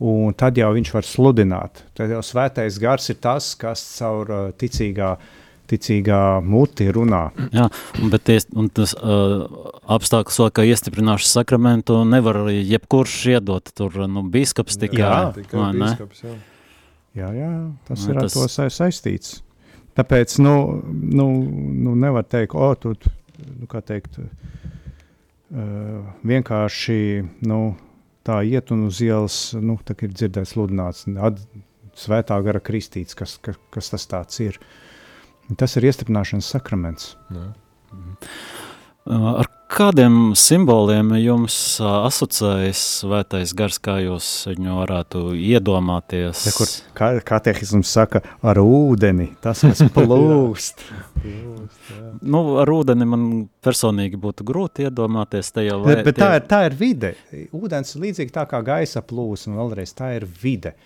[0.06, 1.82] un tad jau viņš var sludināt.
[1.98, 5.16] Tad jau svētais gars ir tas, kas caur uh, ticīgā
[5.70, 7.22] ticīgā muti runā.
[7.54, 7.68] Jā,
[8.12, 9.44] bet ties, tas uh,
[9.96, 13.70] apstākļus ka iestiprināšu sakramentu, nevar arī jebkurš iedot.
[13.78, 16.34] Tur nu, bīskaps tikai, Jā, tikai bīskaps, jā.
[17.20, 17.52] Jā, jā,
[17.88, 19.40] tas Jā, ir ar tas- to sa- saistīts.
[19.98, 20.52] Tāpēc, nu,
[20.90, 21.24] nu,
[21.86, 22.92] nu nevar teikt, o, tu,
[23.58, 26.98] nu, kā teikt, uh, vienkārši,
[27.50, 27.58] nu,
[28.26, 31.40] tā iet un uz ielas, nu, tā kā ir dzirdēts sludināts, ad,
[31.98, 34.60] svētā gara kristīts, kas, kas, kas tas tāds ir.
[35.58, 37.14] Tas ir iestiprināšanas sakraments.
[37.34, 37.48] jā.
[39.10, 46.42] Uh, Ar kādiem simboliem jums uh, asociējas svētais gars, kā jūs viņu varētu iedomāties?
[46.44, 50.84] Te, kur kā, katehisms saka, ar ūdeni, tas, kas plūst.
[51.24, 51.90] Plūst.
[52.20, 53.26] Nu, ar ūdeni man
[53.64, 55.50] personīgi būtu grūti iedomāties.
[55.64, 57.14] Jau Bet, bet tā, ir, tā ir vide.
[57.56, 60.76] Ūdens ir līdzīgi tā kā gaisa plūsma, un vēlreiz tā ir vide,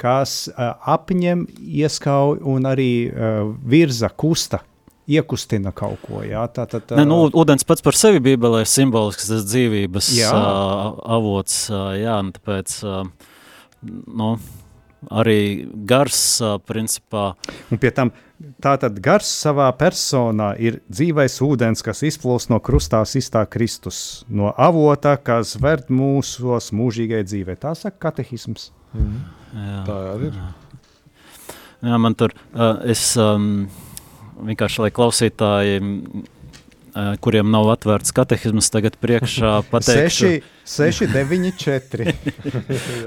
[0.00, 4.62] kas uh, apņem, ieskauj un arī uh, virza, kusta,
[5.08, 6.22] iekustina kaut ko.
[6.26, 10.12] Jā, tā, tā, tā, Ne, nu, ūdens pats par sevi Bībelē ir simbolisks, tas dzīvības
[10.18, 10.30] Jā.
[10.36, 11.66] uh, avots.
[11.72, 13.02] Uh, jā, tāpēc uh,
[13.88, 14.32] nu,
[15.08, 15.40] arī
[15.88, 17.32] gars, uh, principā,
[17.72, 18.12] Un pie tam
[18.62, 25.16] tātad gars savā personā ir dzīvais ūdens, kas izplūst no krustā iztā Kristus, no avota,
[25.16, 27.58] kas verd mūsos mūžīgai dzīvei.
[27.60, 28.70] Tā saka katehisms.
[28.94, 29.20] Mhm.
[29.54, 30.40] jā, Tā arī ir.
[31.82, 33.68] jā, man tur, uh, es um,
[34.48, 35.80] vienkārši, lai klausītāji,
[37.22, 40.30] kuriem nav atvērts katehisms, tagad priekšā pateikšu.
[40.66, 42.14] 6, 6, 9, 4.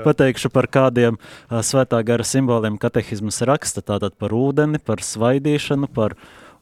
[0.06, 3.84] Pateikšu par kādiem uh, svētā gara simboliem katehismas raksta.
[3.84, 6.16] Tātad par ūdeni, par svaidīšanu, par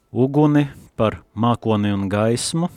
[0.09, 2.71] uguni, par mākoni un gaismu,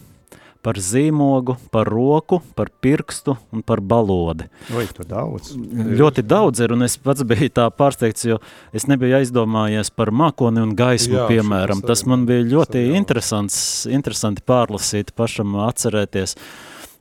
[0.62, 4.46] par zīmogu, par roku, par pirkstu un par balodi.
[4.76, 5.52] Oi, tur daudz.
[5.58, 8.38] Ļoti daudz ir, un es pats biju tā pārsteigts, jo
[8.74, 11.82] es nebiju aizdomājies par mākoni un gaismu, Jā, piemēram.
[11.86, 13.56] Tas man bija ļoti interesants,
[13.90, 16.36] interesanti pārlasīt, pašam atcerēties.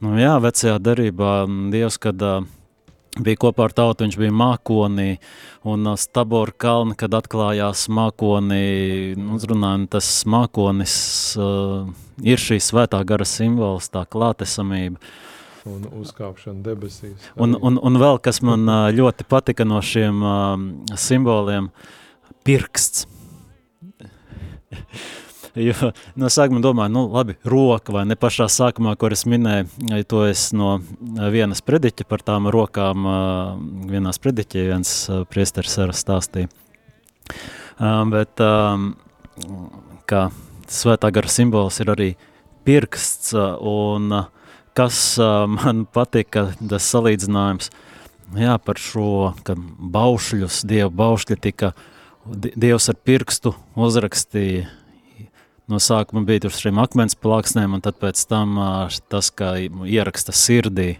[0.01, 2.41] Nu, jā, vecajā darībā m, Dievs, kad uh,
[3.21, 5.09] bija kopā ar tautu, viņš bija mākonī,
[5.69, 8.63] un uh, Stabora kalna, kad atklājās mākonī,
[9.21, 10.95] nu, runājam, tas mākonis
[11.37, 11.91] uh,
[12.23, 15.01] ir šī svētā gara simbols, tā klātesamība.
[15.69, 17.17] Un uzkāpšana debesīs.
[17.35, 17.63] Un, arī.
[17.69, 18.65] un, un vēl kas man
[18.97, 21.69] ļoti patika no šiem um, simboliem-
[22.45, 23.07] pirksts.
[25.51, 29.67] Jo no sākuma domāju, nu, labi, roka vai ne pašā sākumā, kur es minēju,
[30.07, 30.77] to es no
[31.11, 33.17] vienas prediķa par tām rokām, ā,
[33.91, 34.93] vienā prediķī viens
[35.27, 36.47] priesteris arī stāstīja.
[38.13, 38.39] Bet
[40.07, 40.23] kā
[40.71, 42.09] svētā gara simbols ir arī
[42.67, 44.25] pirksts ā, un ā,
[44.77, 47.71] kas ā, man patika, tas salīdzinājums,
[48.39, 51.73] jā, par šo, ka baušļus, dievu baušļi tika,
[52.25, 54.69] di- dievs ar pirkstu uzrakstīja,
[55.71, 58.57] no sākuma bija tur šiem akmens plāksnēm, un tad pēc tam
[59.11, 59.55] tas, kā
[59.87, 60.95] ieraksta sirdī,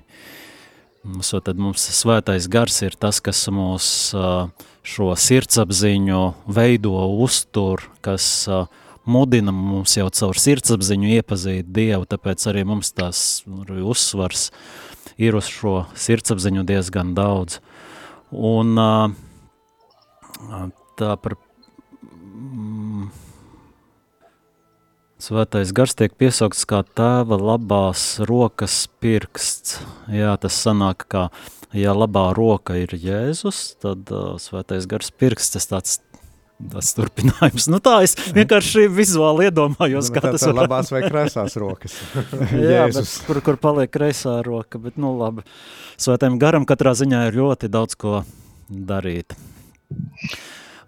[1.02, 3.86] Mums, tad mums svētais gars ir tas, kas mūs
[4.86, 6.94] šo sirdsapziņu veido,
[7.26, 8.60] uztur, kas ā,
[9.06, 14.50] mudina mums jau caur sirdsapziņu iepazīt Dievu, tāpēc arī mums tās arī uzsvars
[15.22, 17.60] ir uz šo sirdsapziņu diezgan daudz.
[18.32, 18.78] Un
[21.00, 23.10] tā par mm,
[25.22, 29.76] Svētais gars tiek piesaukts kā tēva labās rokas pirksts.
[30.10, 31.28] Jā, tas sanāk, ka,
[31.78, 36.00] ja labā roka ir Jēzus, tad uh, svētais gars pirksts, tas tāds,
[36.72, 37.68] tāds turpinājums.
[37.72, 41.98] Nu tā es vienkārši vizuāli iedomājos, kā tā, tas tā varētu labās vai kreisās rokas.
[42.16, 43.16] Jā, bet Jēzus.
[43.28, 45.46] kur, kur paliek kreisā roka, bet nu labi.
[46.02, 48.22] Svētajam garam katrā ziņā ir ļoti daudz ko
[48.70, 49.36] darīt.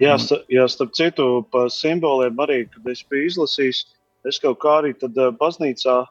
[0.02, 3.86] Jā, sta, jā, starp citu, par simboliem arī, kad es biju izlasījis,
[4.30, 6.02] es kaut kā arī tad uh, baznīcā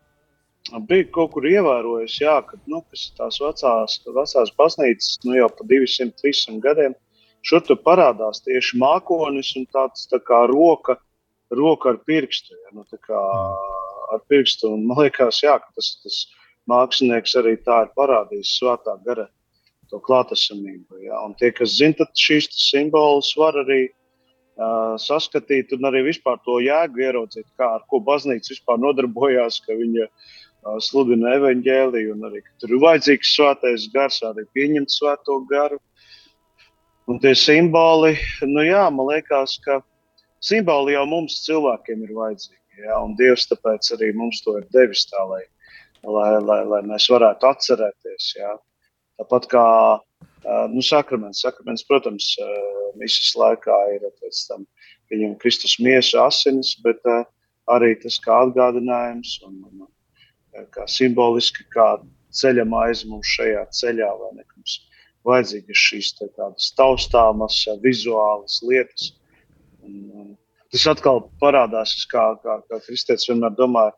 [0.89, 5.49] biju kaut kur ievērojis, jā, ka nu, kas ir tās vecās, vecās baznīcas, nu jau
[5.51, 6.95] pa 200, 300 gadiem,
[7.47, 10.99] šur tur parādās tieši mākonis un tāds tā kā roka,
[11.53, 13.23] roka ar pirkstu, jā, nu kā
[14.13, 16.19] ar pirkstu, un man liekas, jā, tas, tas
[16.71, 19.27] mākslinieks arī tā ir parādījis svētā gara
[19.91, 26.07] to klātesamību, jā, un tie, kas zina, šīs simbolus var arī uh, saskatīt un arī
[26.09, 32.17] vispār to jēgu ieraudzīt, kā ar ko baznīca vispār nodarbojās, ka viņa uh, sludina evaņģēliju
[32.17, 35.81] un arī, ka tur ir vajadzīgs svētais gars, arī pieņemt svēto garu.
[37.11, 38.15] Un tie simboli,
[38.47, 39.81] nu jā, man liekas, ka
[40.43, 45.03] simboli jau mums cilvēkiem ir vajadzīgi, jā, un Dievs tāpēc arī mums to ir devis
[45.11, 45.43] tā, lai,
[46.07, 48.55] lai, lai, lai mēs varētu atcerēties, jā.
[49.19, 49.67] Tāpat kā
[50.73, 51.43] nu, sakraments.
[51.43, 52.35] Sakraments, protams,
[52.99, 54.67] misijas laikā ir pēc tam
[55.13, 57.03] viņam Kristus miesa asinis, bet
[57.71, 61.97] arī tas kā atgādinājums un, un kā simboliski, kā
[62.33, 64.79] ceļa maize mums šajā ceļā, vai ne, mums
[65.29, 69.13] vajadzīgas šīs tādas taustāmas, vizuālas lietas.
[69.83, 70.31] Un, un
[70.73, 73.95] tas atkal parādās, kā, kā, kā kristietis vienmēr domāja,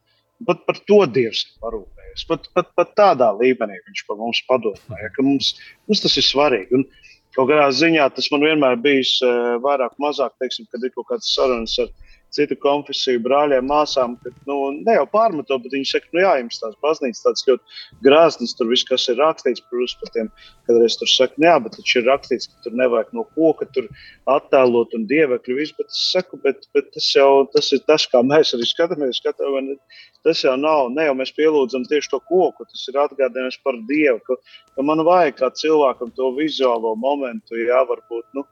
[0.48, 2.26] pat par to Dievs ir parūpējies.
[2.30, 5.54] Pat, pat, pat tādā līmenī viņš par mums padomāja, ka mums,
[5.88, 6.80] mums tas ir svarīgi.
[6.80, 6.88] Un,
[7.34, 9.16] kaut kādā ziņā tas man vienmēr bijis
[9.64, 12.03] vairāk, mazāk, teiksim, kad ir kaut kādas sarunas ar viņu
[12.34, 16.60] citu konfesiju brāļiem, māsām, ka nu, ne jau pārmetot, bet viņi saka, nu jā, jums
[16.62, 20.30] tās baznīcas tāds ļoti grāznis, tur viss, kas ir rakstīts, protams, par tiem,
[20.66, 23.68] kad es tur saku, nu jā, bet taču ir rakstīts, ka tur nevajag no koka
[23.76, 23.88] tur
[24.34, 28.24] attēlot un dievekļu visu, bet es saku, bet, bet tas jau, tas ir tas, kā
[28.26, 32.88] mēs arī skatāmies, skatāmies, tas jau nav, ne jau mēs pielūdzam tieši to koku, tas
[32.90, 34.38] ir atgādinājums par Dievu, ka,
[34.74, 38.46] ka man vajag kā cilvēkam to vizuālo momentu, jā, varbūt, nu,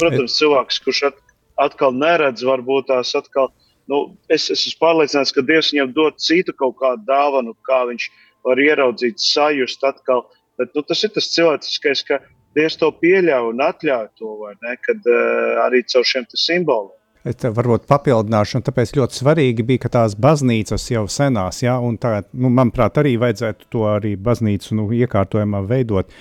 [0.00, 1.22] protams, cilvēks, kurš at,
[1.60, 3.50] atkal neredz, varbūt tās atkal.
[3.86, 8.08] Nu, es, es esmu pārliecināts, ka Dievs viņam dod citu kaut kādu dāvanu, kā viņš
[8.46, 10.24] var ieraudzīt, sajust atkal.
[10.58, 12.20] Bet nu, tas ir tas cilvēciskais, ka
[12.56, 16.94] Dievs to pieļauj un atļauj to, ne, kad uh, arī caur šiem simboliem.
[17.26, 21.96] Es varbūt papildināšu, un tāpēc ļoti svarīgi bija, ka tās baznīcas jau senās, ja, un
[21.98, 26.14] tā, nu, manuprāt, arī vajadzētu to arī baznīcu nu, iekārtojumā veidot,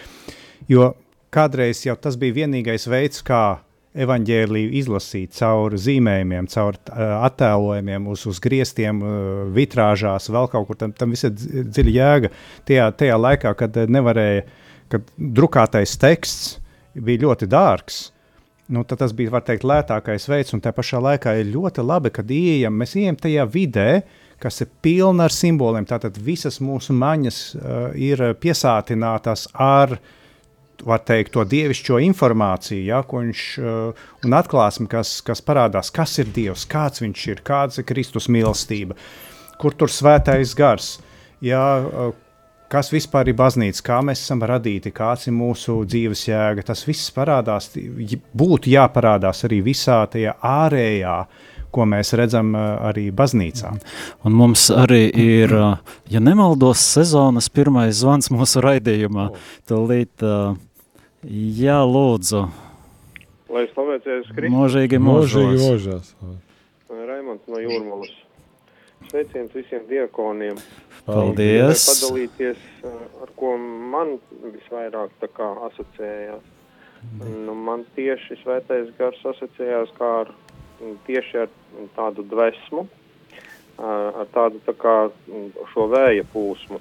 [0.71, 0.89] jo
[1.35, 3.43] kādreiz jau tas bija vienīgais veids, kā
[3.95, 8.99] evaņģēlīju izlasīt caur zīmējumiem, caur attēlojumiem, uz, uz griestiem,
[9.55, 12.33] vitrāžās, vēl kaut kur tam, tam visam ir dziļa jēga.
[12.67, 14.43] Tajā, tajā laikā, kad nevarēja,
[14.91, 16.57] kad drukātais teksts
[16.95, 18.03] bija ļoti dārgs.
[18.71, 22.73] Nu, tas bija teikt, lētākais veids, un tā pašā laikā ir ļoti labi, kad ieejam,
[22.81, 23.89] mēs ejam tajā vidē,
[24.41, 25.85] kas ir pilna ar simboliem.
[25.87, 30.13] Tātad visas mūsu maņas uh, ir piesātinātas ar uh,
[30.83, 36.33] var teikt, to dievišķo informāciju, ja, viņš, uh, un atklāsmi, kas, kas parādās, kas ir
[36.35, 38.97] Dievs, kāds viņš ir, kāds ir Kristus mīlestība,
[39.61, 40.95] kur tur svētais gars,
[41.45, 42.13] ja, uh,
[42.71, 46.65] kas vispār ir baznīca, kā mēs esam radīti, kāds ir mūsu dzīves jēga.
[46.65, 47.71] Tas viss parādās,
[48.35, 51.17] būtu jāparādās arī visā tajā ārējā,
[51.75, 53.73] ko mēs redzam arī baznīcā.
[54.25, 55.55] Un mums arī ir,
[56.11, 59.29] ja nemaldos, sezonas pirmais zvans mūsu raidījumā.
[59.69, 60.55] Tūlīt uh,
[61.25, 62.43] Jā, lūdzu.
[63.49, 64.53] Lai slavēts Jēzus Kristus.
[64.53, 65.47] Mūžīgi mūžos.
[65.47, 66.11] Mūžīgi mūžos.
[67.07, 68.11] Raimonds no Jūrmalas.
[69.09, 70.59] Sveiciens visiem diakoniem.
[71.07, 71.87] Paldies.
[71.89, 72.61] Padalīties,
[73.23, 76.45] ar ko man visvairāk tā kā asociējās.
[77.23, 80.33] Nu, man tieši svētais gars asociējās kā ar
[81.07, 81.49] tieši ar
[81.95, 82.85] tādu dvesmu,
[83.77, 84.97] ar tādu tā kā
[85.73, 86.79] šo vēja pūsmu.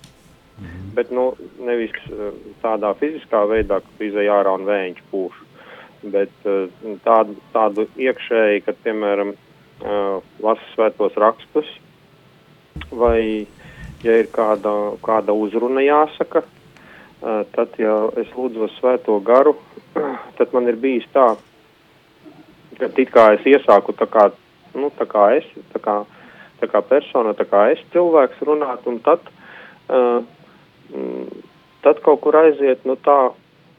[0.59, 0.95] Mhm.
[0.95, 5.41] Bet nu, nevis eh, tādā fiziskā veidā, ka izēja ārā un vējiņš pūš,
[6.15, 6.69] bet eh,
[7.07, 11.73] tādu, tādu iekšēji, kad, piemēram, eh, lasa svētos rakstus,
[12.91, 13.47] vai,
[14.07, 16.45] ja ir kāda, kāda uzruna jāsaka,
[17.55, 19.55] tad, ja es lūdzu svēto garu,
[20.37, 21.54] tad man ir bijis tā, ka
[22.81, 24.29] it kā es iesāku tā kā,
[24.75, 25.97] nu, tā kā es, tā kā,
[26.61, 29.27] tā kā persona, tā kā es cilvēks runāt, un tad
[29.89, 30.23] uh,
[31.85, 33.19] tad kaut kur aiziet nu, tā,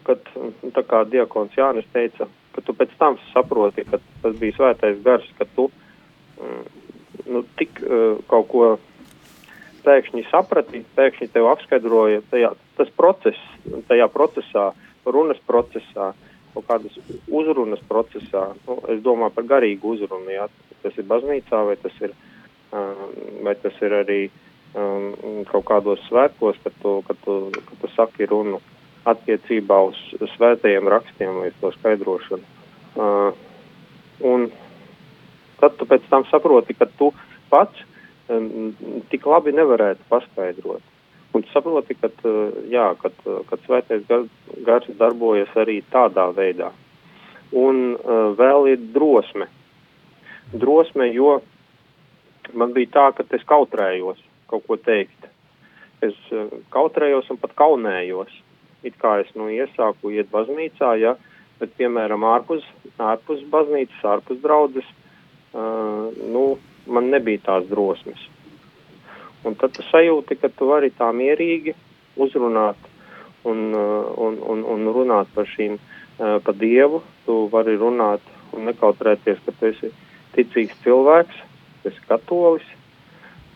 [0.05, 4.57] kad, nu, tā kā diakons Jānis teica, ka tu pēc tam saproti, ka tas bija
[4.59, 5.69] svētais gars, ka tu
[6.39, 6.65] mm,
[7.33, 8.67] nu, tik uh, kaut ko
[9.85, 13.41] pēkšņi saprati, pēkšņi tev apskaidroja tajā, tas process,
[13.89, 14.71] tajā procesā,
[15.05, 16.13] runas procesā,
[16.55, 16.95] kaut kādas
[17.27, 18.47] uzrunas procesā.
[18.65, 20.47] Nu, es domāju par garīgu uzrunu, jā,
[20.83, 22.15] tas ir baznīcā vai tas ir,
[22.71, 23.05] uh,
[23.45, 24.21] vai tas ir arī
[24.75, 28.61] um, kaut kādos svētkos, kad tu, kad tu, kad tu saki runu
[29.05, 29.99] attiecībā uz
[30.35, 32.53] svētajiem rakstiem vai to skaidrošanu.
[32.95, 33.35] Uh,
[34.25, 34.49] un
[35.59, 37.11] tad tu pēc tam saproti, ka tu
[37.51, 37.85] pats
[38.31, 38.73] um,
[39.11, 40.94] tik labi nevarētu paskaidrot.
[41.35, 42.09] Un saproti, ka
[42.71, 43.15] jā, kad,
[43.49, 44.29] kad svētais gars,
[44.67, 46.69] gars darbojas arī tādā veidā.
[47.55, 49.49] Un uh, vēl ir drosme.
[50.55, 51.41] Drosme, jo
[52.53, 55.27] man bija tā, ka es kautrējos kaut ko teikt.
[56.05, 58.31] Es uh, kautrējos un pat kaunējos.
[58.85, 61.15] It kā es nu iesāku iet baznīcā, ja,
[61.59, 62.63] bet, piemēram, ārpus,
[63.01, 64.87] ārpus baznīcas, ārpus draudzes,
[65.57, 66.45] uh, nu,
[66.85, 68.29] man nebija tās drosmes.
[69.45, 71.75] Un tad tu sajūti, ka tu vari tā mierīgi
[72.17, 72.77] uzrunāt
[73.45, 77.03] un, uh, un, un, un runāt par šīm, uh, par Dievu.
[77.25, 78.23] Tu vari runāt
[78.55, 79.91] un nekautrēties, ka tu esi
[80.35, 81.43] ticīgs cilvēks,
[81.83, 82.65] tu esi katolis,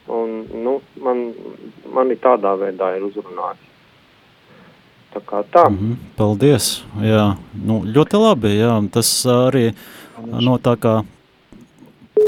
[0.10, 1.20] Un, nu, man,
[1.94, 3.66] mani tādā veidā ir uzrunājis.
[5.14, 5.68] Tā kā tā.
[5.70, 5.96] Mm -hmm.
[6.18, 6.84] Paldies.
[7.02, 7.36] Jā,
[7.66, 8.48] nu, ļoti labi.
[8.58, 8.90] Jā.
[8.92, 9.74] Tas arī
[10.42, 11.04] no tā kā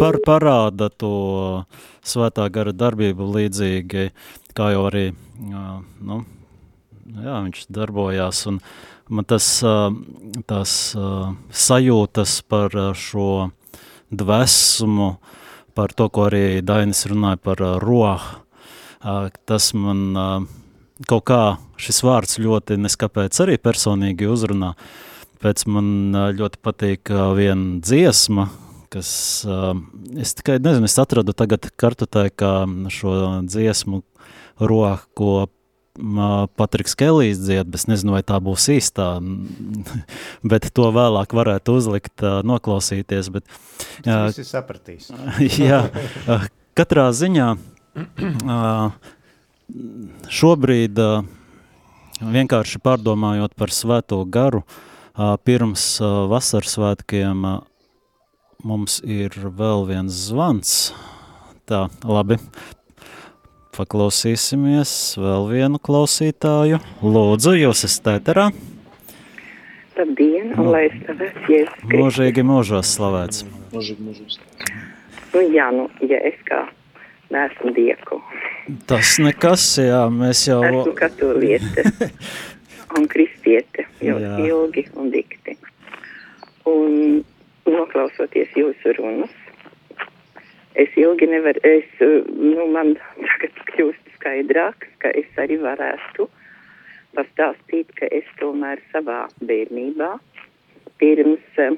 [0.01, 1.15] par, parāda to
[2.01, 4.07] svētā gara darbību līdzīgi,
[4.57, 6.21] kā jau arī, nu,
[7.21, 8.57] jā, viņš darbojās, un
[9.11, 9.47] man tas,
[10.49, 10.73] tās
[11.65, 13.51] sajūtas par šo
[14.09, 15.11] dvesmu,
[15.77, 18.41] par to, ko arī Dainis runāja par rohu,
[19.45, 20.49] tas man
[21.09, 21.43] kaut kā
[21.81, 24.73] šis vārds ļoti neskapēc arī personīgi uzrunā.
[25.41, 28.49] Pēc man ļoti patīk viena dziesma,
[28.91, 29.09] kas,
[30.19, 32.53] es tikai nezinu, es atradu tagad kartotē kā
[32.91, 33.15] šo
[33.47, 34.03] dziesmu
[34.61, 35.33] roku, ko
[36.55, 39.07] Patriks Kelijs dzied, bet es nezinu, vai tā būs īstā,
[40.51, 43.31] bet to vēlāk varētu uzlikt, noklausīties.
[43.33, 43.49] Bet,
[44.05, 45.09] Tas visi sapratīs.
[45.59, 45.83] jā,
[46.77, 47.49] katrā ziņā
[50.39, 51.03] šobrīd
[52.21, 54.63] vienkārši pārdomājot par svēto garu,
[55.43, 55.83] pirms
[56.31, 57.43] vasaras svētkiem
[58.67, 60.91] mums ir vēl viens zvans.
[61.69, 62.37] Tā, labi,
[63.77, 64.91] paklausīsimies
[65.21, 66.81] vēl vienu klausītāju.
[67.01, 68.49] Lūdzu, jūs esat ēterā.
[69.97, 71.97] Labdien, un lai es slavēts Jēzus Kristus.
[72.01, 73.43] Mūžīgi mūžos slavēts.
[73.73, 74.39] Mūžīgi mūžos.
[75.31, 76.63] Nu, jā, nu, ja es kā
[77.31, 78.19] neesmu dieku.
[78.89, 80.61] Tas nekas, jā, mēs jau...
[80.67, 81.85] Esmu katoliete
[82.97, 84.35] un kristiete jau Jā.
[84.45, 85.57] ilgi un dikti.
[86.69, 87.21] Un
[87.69, 89.33] noklausoties jūsu runas,
[90.79, 91.87] es ilgi nevaru, es,
[92.31, 96.27] nu, man tagad kļūst skaidrāks, ka es arī varētu
[97.17, 100.13] pastāstīt, ka es tomēr savā bērnībā
[101.01, 101.73] pirms eh,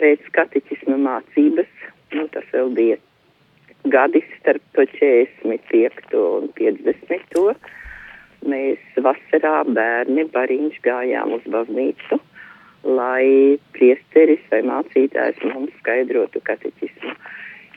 [0.00, 1.72] pēc kateķisma mācības,
[2.14, 3.00] nu, tas vēl bija
[3.92, 6.14] gadi starp 45.
[6.20, 7.72] un 50.
[8.44, 12.20] Mēs vasarā bērni bariņš gājām uz baznīcu,
[12.84, 17.14] lai priesteris vai mācītājs mums skaidrotu kateķismu.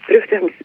[0.07, 0.55] Protams,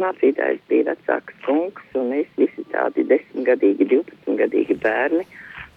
[0.00, 5.24] mācītājs bija vecāks kungs, un mēs visi tādi desmitgadīgi, divpadsmitgadīgi bērni,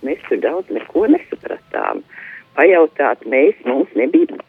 [0.07, 2.03] mēs tur daudz neko nesapratām.
[2.55, 4.39] Pajautāt mēs, mums nebija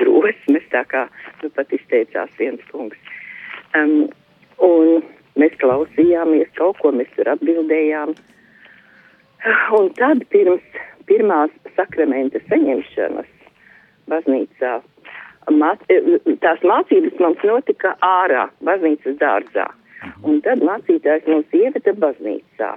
[0.00, 1.06] drosmes, tā kā
[1.42, 3.00] nu pat izteicās viens kungs.
[3.76, 4.10] Um,
[4.64, 5.00] un
[5.40, 8.14] mēs klausījāmies kaut ko, mēs tur atbildējām.
[9.78, 13.30] Un tad pirms pirmās sakramenta saņemšanas
[14.10, 14.78] baznīcā,
[15.54, 15.82] māt,
[16.44, 19.68] tās mācības mums notika ārā, baznīcas dārzā.
[20.24, 22.70] Un tad mācītājs mums ieveda baznīcā.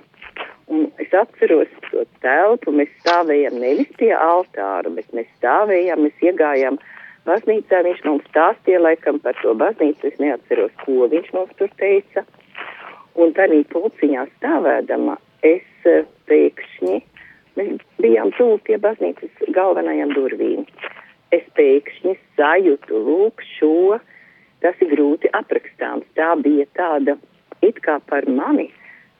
[0.74, 6.80] Un es atceros to telpu, mēs stāvējām nevis pie altāra, bet mēs stāvējām, mēs iegājām
[7.28, 12.26] baznīcā, viņš mums stāstīja laikam par to baznīcu, es neatceros, ko viņš mums tur teica.
[13.20, 17.02] Un tādā pulciņā stāvēdama, es eh, pēkšņi,
[17.56, 20.66] bijām tuvu pie baznīcas galvenajām durvīm.
[21.34, 23.98] Es pēkšņi sajūtu, lūk, šo,
[24.62, 26.06] tas ir grūti aprakstāms.
[26.18, 27.18] Tā bija tāda,
[27.66, 28.70] it kā par mani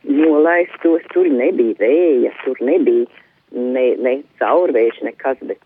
[0.04, 3.08] nolaistos, tur nebija vēja, tur nebija
[3.54, 5.60] ne, ne caurvējš, nekas, bet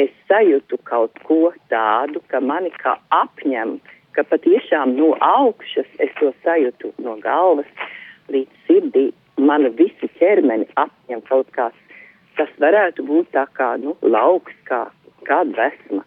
[0.00, 3.78] es sajūtu kaut ko tādu, ka mani kā apņem,
[4.14, 7.70] ka patiešām no augšas es to sajūtu no galvas
[8.30, 11.78] līdz sirdī, mana visi ķermeni apņem kaut kāds,
[12.38, 14.86] tas varētu būt tā kā, nu, lauks, kā,
[15.28, 16.04] kā dvesma.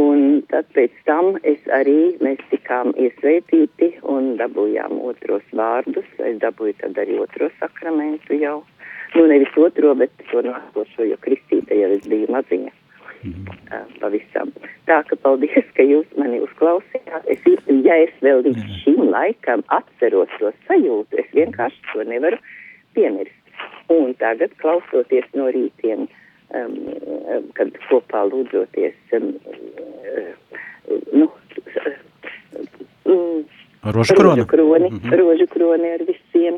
[0.00, 6.08] Un tad pēc tam es arī, mēs tikām iesvētīti un dabūjām otros vārdus.
[6.18, 8.62] Es dabūju tad arī otro sakramentu jau.
[9.12, 12.72] Nu, nevis otro, bet to nākošo, jo kristīte jau es biju maziņa.
[13.22, 14.48] Uh, pavisam.
[14.88, 17.28] Tā ka paldies, ka jūs mani uzklausījāt.
[17.30, 17.44] Es,
[17.84, 22.40] ja es vēl līdz šim laikam atceros to sajūtu, es vienkārši to nevaru
[22.96, 23.41] piemirst.
[23.92, 26.06] Un tagad, klausoties no rītiem,
[26.56, 26.76] um,
[27.34, 29.32] um, kad kopā lūdzoties, um,
[30.08, 31.28] uh, nu,
[33.04, 33.44] um,
[33.82, 34.46] Rožu kroni.
[34.46, 35.16] kroni, mm -hmm.
[35.18, 36.54] rožu kroni ar visiem,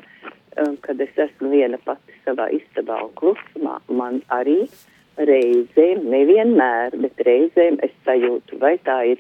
[0.61, 4.69] um, kad es esmu viena pati savā istabā un klusumā, man arī
[5.17, 9.19] reizēm, nevienmēr, bet reizēm es sajūtu, vai tā ir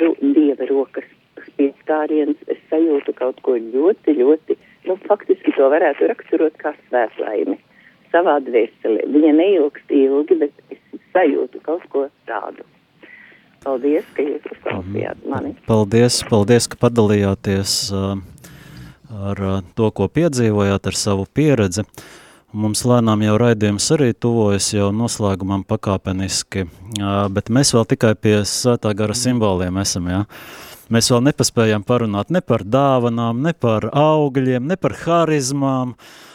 [0.00, 1.04] ro dieva rokas
[1.48, 4.56] spiedzkāriens, es sajūtu kaut ko ļoti, ļoti,
[4.88, 7.58] nu, faktiski to varētu raksturot kā svētlaimi
[8.14, 9.08] savā dvēselē.
[9.10, 12.66] Viņa neilgst ilgi, bet es sajūtu kaut ko tādu.
[13.64, 15.54] Paldies, ka jūs uzklausījāt mani.
[15.68, 19.40] Paldies, paldies, ka padalījāties ar
[19.78, 21.86] to, ko piedzīvojāt, ar savu pieredzi.
[22.54, 26.68] Mums lēnām jau raidījums arī tuvojas jau noslēgumam pakāpeniski,
[27.34, 30.20] bet mēs vēl tikai pie svētā gara simboliem esam, jā.
[30.92, 35.94] Mēs vēl nepaspējām parunāt ne par dāvanām, ne par augļiem, ne par harizmām,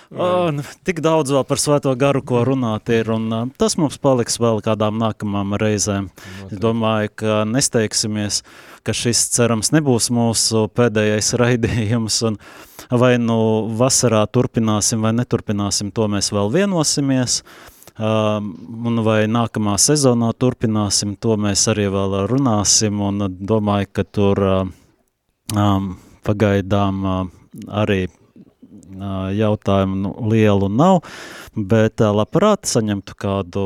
[0.10, 3.30] Un, tik daudz vēl par svēto garu, ko runāt ir, un
[3.62, 6.08] tas mums paliks vēl kādām nākamām reizēm.
[6.48, 8.42] Es domāju, ka nesteigsimies,
[8.82, 12.40] ka šis cerams nebūs mūsu pēdējais raidījums, un
[12.90, 13.38] vai nu
[13.78, 17.44] vasarā turpināsim vai neturpināsim, to mēs vēl vienosimies,
[18.00, 24.62] un vai nākamā sezonā turpināsim, to mēs arī vēl runāsim, un domāju, ka tur uh,
[25.56, 25.92] um,
[26.28, 27.20] pagaidām uh,
[27.68, 28.08] arī
[29.36, 31.02] jautājumu nu, lielu nav,
[31.56, 33.66] bet labprāt saņemtu kādu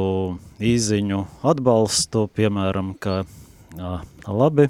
[0.59, 3.23] īziņu atbalstu, piemēram, ka
[4.27, 4.67] labi,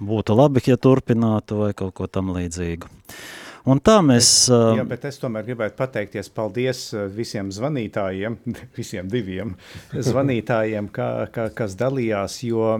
[0.00, 2.90] būtu labi, ja turpinātu vai kaut ko tam līdzīgu.
[3.68, 4.48] Un tā mēs...
[4.48, 8.38] Jā, bet es tomēr gribētu pateikties paldies visiem zvanītājiem,
[8.78, 9.52] visiem diviem
[9.92, 12.78] zvanītājiem, ka, ka, kas dalījās, jo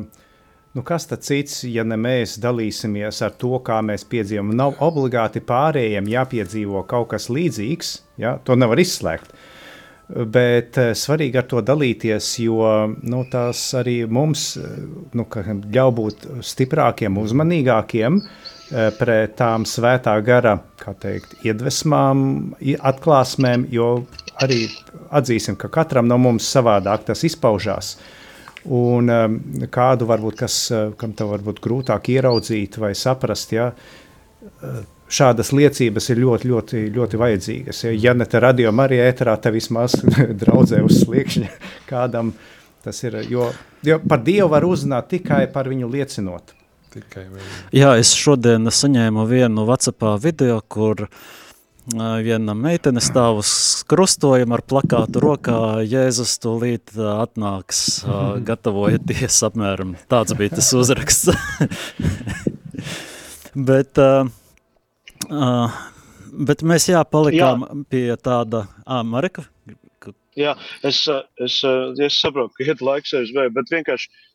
[0.71, 4.53] Nu, kas tad cits, ja ne mēs dalīsimies ar to, kā mēs piedzīvojam?
[4.55, 7.91] Nav obligāti pārējiem jāpiedzīvo kaut kas līdzīgs,
[8.23, 8.37] ja?
[8.47, 9.33] to nevar izslēgt.
[10.31, 12.71] Bet svarīgi ar to dalīties, jo
[13.03, 14.45] nu, tas arī mums
[15.19, 18.31] nu, ļauj būt stiprākiem, uzmanīgākiem uh,
[18.71, 20.57] pret tām svētā gara
[21.03, 22.21] teikt, iedvesmām,
[22.91, 23.91] atklāsmēm, jo
[24.43, 24.63] arī
[25.11, 27.97] atzīsim, ka katram no mums savādāk tas izpaužās.
[28.71, 29.37] Un um,
[29.73, 33.71] kādu varbūt, kas, uh, kam tev varbūt grūtāk ieraudzīt vai saprast, ja,
[35.11, 37.83] šādas liecības ir ļoti, ļoti, ļoti vajadzīgas.
[37.97, 39.97] Ja, ne te radio Marija ēterā, te vismaz
[40.43, 41.51] draudzē uz sliekšņa
[41.91, 42.35] kādam
[42.85, 43.51] tas ir, jo,
[43.85, 46.55] jo par Dievu var uzzināt tikai par viņu liecinot.
[46.91, 47.51] Tikai vēl.
[47.77, 51.05] Jā, es šodien saņēmu vienu WhatsAppā video, kur
[52.27, 53.53] viena meitene stāv uz
[53.91, 58.03] krustojuma ar plakātu rokā, Jēzus tūlīt atnāks,
[58.49, 61.31] gatavojieties, apmēram tāds bija tas uzraksts.
[63.71, 64.03] bet,
[66.51, 67.79] bet mēs jā, palikām jā.
[67.93, 69.47] pie tāda, ā, Marika?
[70.39, 71.05] Jā, es,
[71.43, 71.61] es,
[72.03, 74.30] es saprotu, ka iet laiks aiz vēju, bet vienkārši Uh,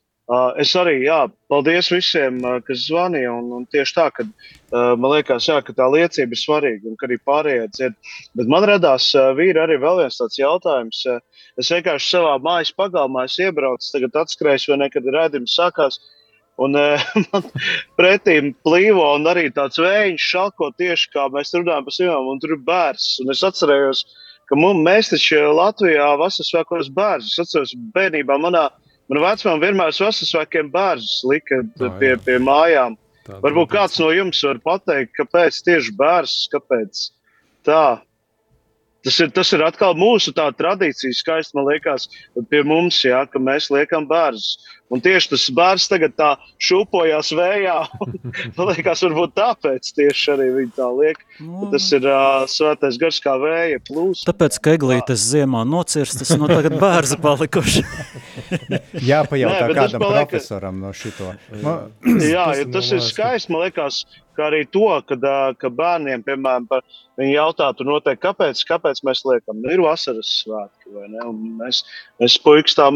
[0.57, 1.19] es arī, jā,
[1.51, 3.29] paldies visiem, uh, kas zvanīja.
[3.37, 6.97] Un, un tieši tā, ka uh, man liekas, jā, ka tā liecība ir svarīga un
[6.97, 7.97] ka arī pārējie dzied.
[8.39, 11.03] Bet man radās uh, vīri arī vēl viens tāds jautājums.
[11.05, 11.21] Uh,
[11.61, 15.99] es vienkārši savā mājas pagalmā iebraucu, tagad atskrēju, vai nekad redzējums sākās.
[16.65, 17.45] Un uh, man
[17.99, 22.55] pretī plīvo un arī tāds vējš šalko tieši kā mēs runājam par sievām, un tur
[22.55, 23.11] ir bērns.
[23.21, 24.01] Un es atcerējos,
[24.49, 27.29] ka mums, mēs taču Latvijā vasaras svētkos bērns.
[27.35, 28.71] Es atceros bērnībā manā
[29.11, 32.97] Man vecmāmiņa vienmēr uz Vasarasvētkiem bērnus lika oh, pie, pie mājām.
[33.25, 37.07] Tā, Varbūt kāds no jums var pateikt, kāpēc tieši bērns, kāpēc
[37.65, 37.85] tā.
[39.05, 42.07] Tas ir, tas ir atkal mūsu tradīcija, skaisti man liekas,
[42.49, 44.55] pie mums, jā, ka mēs liekam bērnus.
[44.93, 46.27] Un tieši tas bērns tagad tā
[46.61, 47.75] šūpojās vējā.
[48.57, 51.23] Man liekas, varbūt tāpēc tieši arī viņi tā liek.
[51.39, 51.71] No.
[51.71, 54.21] Tas ir uh, svētais gars kā vēja plūs.
[54.29, 57.85] Tāpēc, ka eglītes ziemā nocirstas, no tagad bērzi palikuši.
[59.09, 60.29] Jāpajautā Nē, kādam paliek...
[60.29, 61.33] profesoram no šito.
[61.63, 61.89] Man,
[62.35, 64.03] jā, tas, tas ir skaisti, man liekas,
[64.37, 65.25] kā arī to, kad,
[65.59, 66.85] ka bērniem, piemēram, par,
[67.19, 70.84] viņi jautātu noteikti, kāpēc, kāpēc mēs liekam, nu, ir vasaras svētki,
[71.59, 71.83] mēs,
[72.21, 72.89] mēs puikas tā,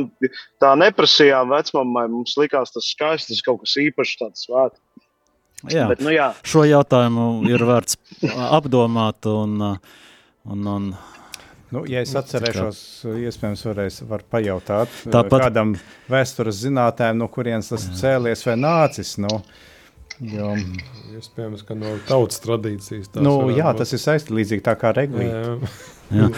[0.61, 4.79] tā neprasījām vecmāmai mums likās tas skaisti, tas kaut kas īpašs, tāds svēts.
[5.67, 7.97] Jā, Bet, nu, jā, šo jautājumu ir vērts
[8.47, 9.57] apdomāt un,
[10.47, 10.91] un, un
[11.69, 12.79] Nu, ja es atcerēšos,
[13.29, 15.43] iespējams, varēs var pajautāt Tāpat...
[15.43, 15.75] kādam
[16.09, 19.11] vēstures zinātājam, no kurienes tas cēlies vai nācis.
[19.21, 19.29] Nu,
[20.17, 20.55] jo...
[21.19, 23.11] Iespējams, ka no tautas tradīcijas.
[23.21, 23.83] Nu, jā, būt...
[23.83, 25.59] tas ir saistīts līdzīgi tā kā reglīte.
[26.09, 26.29] Ja.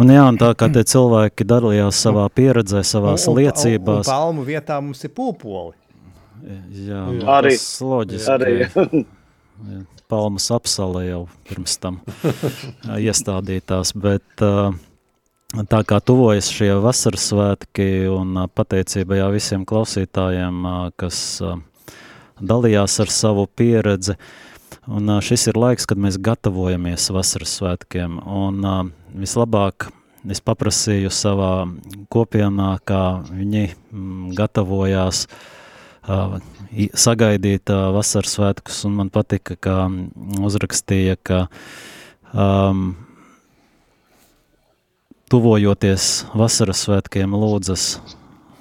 [0.00, 2.82] Un, jā, un tā kā tie cilvēki dalījās savā pieredzē.
[2.98, 5.76] Un, un palmu vietā mums ir pūpoli.
[6.42, 7.26] Jā, jā.
[7.38, 8.30] arī loģiski.
[8.34, 8.54] Arī.
[9.62, 12.00] Jā, palmas apsale jau pirms tam
[12.98, 14.42] iestādītās, bet
[15.70, 20.66] tā kā tuvojas šie vasaras svētki un pateicība jā visiem klausītājiem,
[20.98, 21.20] kas
[22.42, 24.16] dalījās ar savu pieredzi,
[24.90, 28.16] Un šis ir laiks, kad mēs gatavojamies vasaras svētkiem.
[28.26, 28.64] Un
[29.14, 29.92] vislabāk
[30.26, 31.68] es paprasīju savā
[32.10, 35.26] kopienā, kā viņi mm, gatavojās
[36.98, 39.76] sagaidīt vasaras svētkus, un man patika, ka
[40.42, 41.44] uzrakstīja, ka
[42.34, 42.96] um,
[45.30, 47.86] tuvojoties vasaras svētkiem lūdzas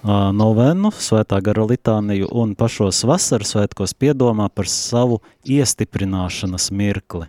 [0.04, 7.28] novenu, svētā gara litāniju un pašos vasaras svētkos piedomā par savu iestiprināšanas mirkli.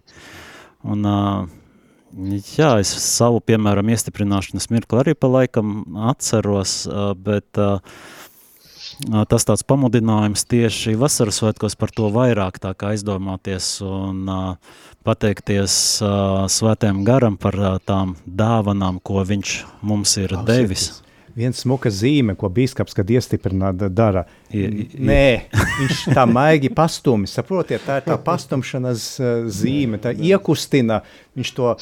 [0.83, 1.05] Un,
[2.57, 6.83] jā, es savu, piemēram, iestiprināšanas mirkli arī pa laikam atceros,
[7.21, 7.61] bet
[9.29, 14.25] tas tāds pamudinājums tieši vasaras svētkos par to vairāk tā kā aizdomāties un
[15.05, 15.77] pateikties
[16.57, 20.53] svētēm garam par tām dāvanām, ko viņš mums ir Klausieties.
[20.57, 21.02] devis
[21.37, 24.25] viena smuka zīme, ko biskups, kad iestiprina, dara.
[24.53, 30.13] I, i, Nē, viņš tā maigi pastumi, saprotiet, tā ir tā pastumšanas uh, zīme, tā
[30.13, 31.01] iekustina,
[31.39, 31.81] viņš to uh,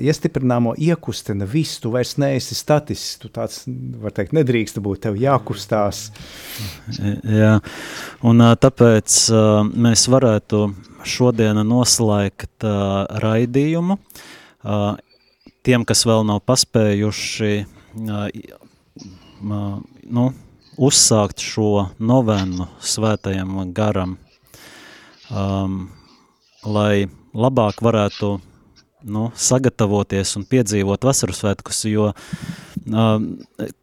[0.00, 3.62] iestiprināmo iekustina, visu, tu vairs neesi statisks, tu tāds,
[4.00, 6.08] var teikt, nedrīkst būt, tev jākustās.
[7.00, 7.58] Jā,
[8.26, 10.64] un uh, tāpēc uh, mēs varētu
[11.08, 14.00] šodien noslēgt uh, raidījumu.
[14.60, 14.98] Uh,
[15.64, 18.26] tiem, kas vēl nav paspējuši uh,
[19.40, 20.26] nu,
[20.80, 24.16] uzsākt šo novenu svētajam garam,
[25.30, 25.82] um,
[26.64, 28.36] lai labāk varētu
[29.10, 33.28] nu, sagatavoties un piedzīvot vasaru svētkus, jo um,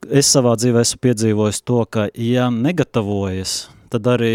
[0.09, 4.33] es savā dzīvē esmu piedzīvojis to, ka ja negatavojas, tad arī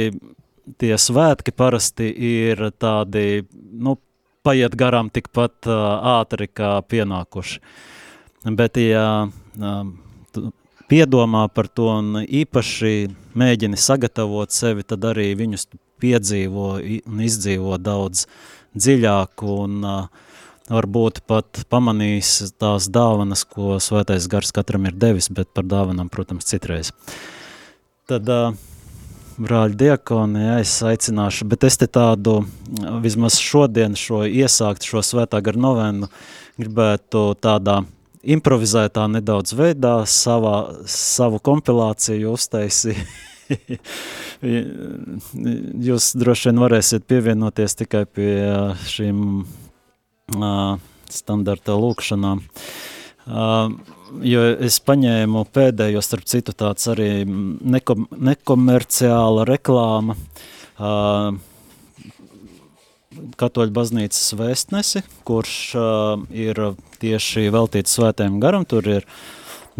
[0.78, 3.98] tie svētki parasti ir tādi, nu,
[4.42, 7.60] paiet garām tikpat uh, ātri kā pienākuši.
[8.58, 9.84] Bet, ja uh,
[10.92, 12.92] piedomā par to un īpaši
[13.38, 15.70] mēģini sagatavot sevi, tad arī viņus
[16.02, 18.26] piedzīvo un izdzīvo daudz
[18.76, 19.86] dziļāk un
[20.72, 26.46] varbūt pat pamanīs tās dāvanas, ko svētais gars katram ir devis, bet par dāvanām, protams,
[26.48, 26.92] citreiz.
[28.08, 28.52] Tad uh,
[29.40, 32.42] brāļi diakoni, jā, es aicināšu, bet es te tādu,
[33.04, 36.10] vismaz šodien šo iesākt šo svētā gar novenu,
[36.60, 37.82] gribētu tādā
[38.22, 40.56] improvizētā nedaudz veidā savā,
[40.86, 43.04] savu kompilāciju uztaisīja.
[45.86, 48.32] Jūs droši vien varēsiet pievienoties tikai pie
[48.88, 50.78] šīm uh,
[51.10, 52.42] standarta lūkšanām.
[53.22, 53.74] Uh,
[54.26, 60.16] jo es paņēmu pēdējo, starp citu, tāds arī nekom nekomerciāla reklāma.
[60.78, 61.36] Uh,
[63.38, 66.58] Katoļu baznīcas vēstnesi, kurš uh, ir
[67.02, 68.66] tieši veltīts svētējiem garam.
[68.68, 69.06] Tur ir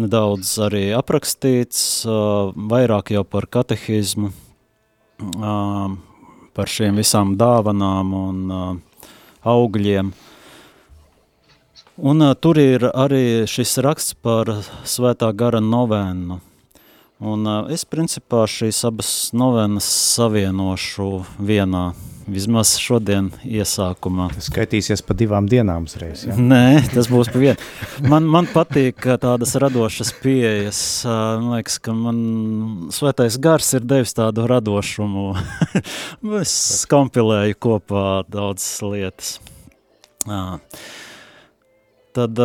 [0.01, 4.31] nedaudz arī aprakstīts, uh, vairāk jau par katehizmu,
[5.33, 5.97] uh,
[6.53, 9.11] par šiem visām dāvanām un uh,
[9.43, 10.13] augļiem.
[12.03, 14.49] Un uh, tur ir arī šis raksts par
[14.87, 16.39] svētā gara novēnu.
[17.23, 21.93] Un uh, es principā šīs abas novenas savienošu vienā
[22.27, 24.29] vismaz šodien iesākumā.
[24.35, 26.35] Tas skaitīsies pa divām dienām uzreiz, ja?
[26.35, 27.69] Nē, tas būs pa vienu.
[28.11, 30.81] Man, man patīk tādas radošas pieejas.
[31.07, 32.19] Man liekas, ka man
[32.95, 35.25] svētais gars ir devis tādu radošumu.
[36.41, 36.55] es
[36.91, 39.37] kompilēju kopā daudzas lietas.
[42.13, 42.43] Tad,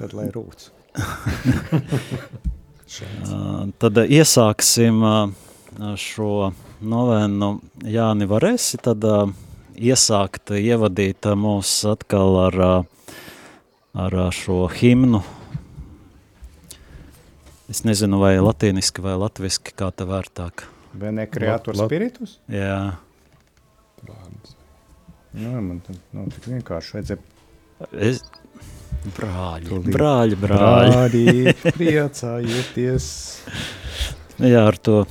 [0.00, 0.68] tad lai rūc.
[3.78, 5.00] tad iesāksim
[6.00, 6.30] šo
[6.84, 7.50] novēnu
[7.88, 9.30] Jāni varēsi tad uh,
[9.74, 12.60] iesākt, ievadīt mūs atkal ar,
[13.94, 15.22] ar šo himnu.
[17.70, 20.66] Es nezinu, vai latīniski vai latviski, kā te vērtāk.
[20.94, 22.38] Bene creator spiritus?
[22.52, 22.94] Jā.
[25.34, 27.22] Nu, man tad nav tik vienkārši vajadzēja.
[27.98, 28.20] Es,
[29.12, 29.94] brāļi, Tūlīt.
[29.94, 30.92] brāļi, brāļi.
[30.94, 33.08] Brāļi, priecājieties.
[34.52, 35.04] Jā, ar to.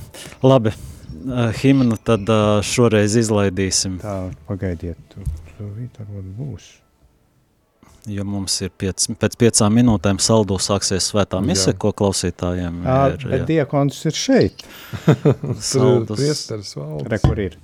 [0.44, 3.98] Labi, uh, himnu tad uh, šoreiz izlaidīsim.
[4.02, 4.16] Tā,
[4.48, 6.72] pagaidiet, tur, tur varbūt būs.
[8.10, 11.78] Jo mums ir piec, pēc piecām minūtēm saldu sāksies svētā mise, jā.
[11.80, 13.22] ko klausītājiem jā, ir.
[13.30, 13.46] Bet jā.
[13.52, 14.64] diakons ir šeit.
[15.72, 16.18] Saldus.
[16.18, 17.08] Priesteris valdes.
[17.08, 17.56] Re, kur ir?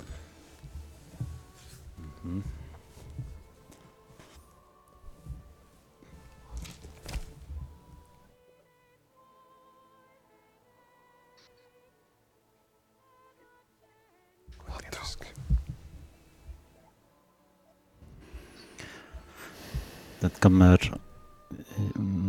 [20.21, 20.91] Tad, kamēr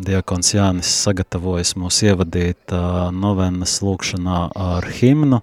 [0.07, 5.43] diakons Jānis sagatavojas mūs ievadīt uh, novenas lūkšanā ar himnu,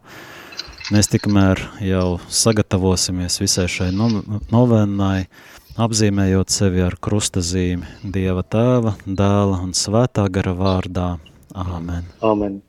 [0.93, 4.09] mēs tikmēr jau sagatavosimies visai šai no,
[4.51, 5.27] novenai,
[5.79, 11.11] apzīmējot sevi ar krustazīmi Dieva tēva, dēla un svētā gara vārdā.
[11.53, 12.09] Āmen.
[12.25, 12.59] Āmen.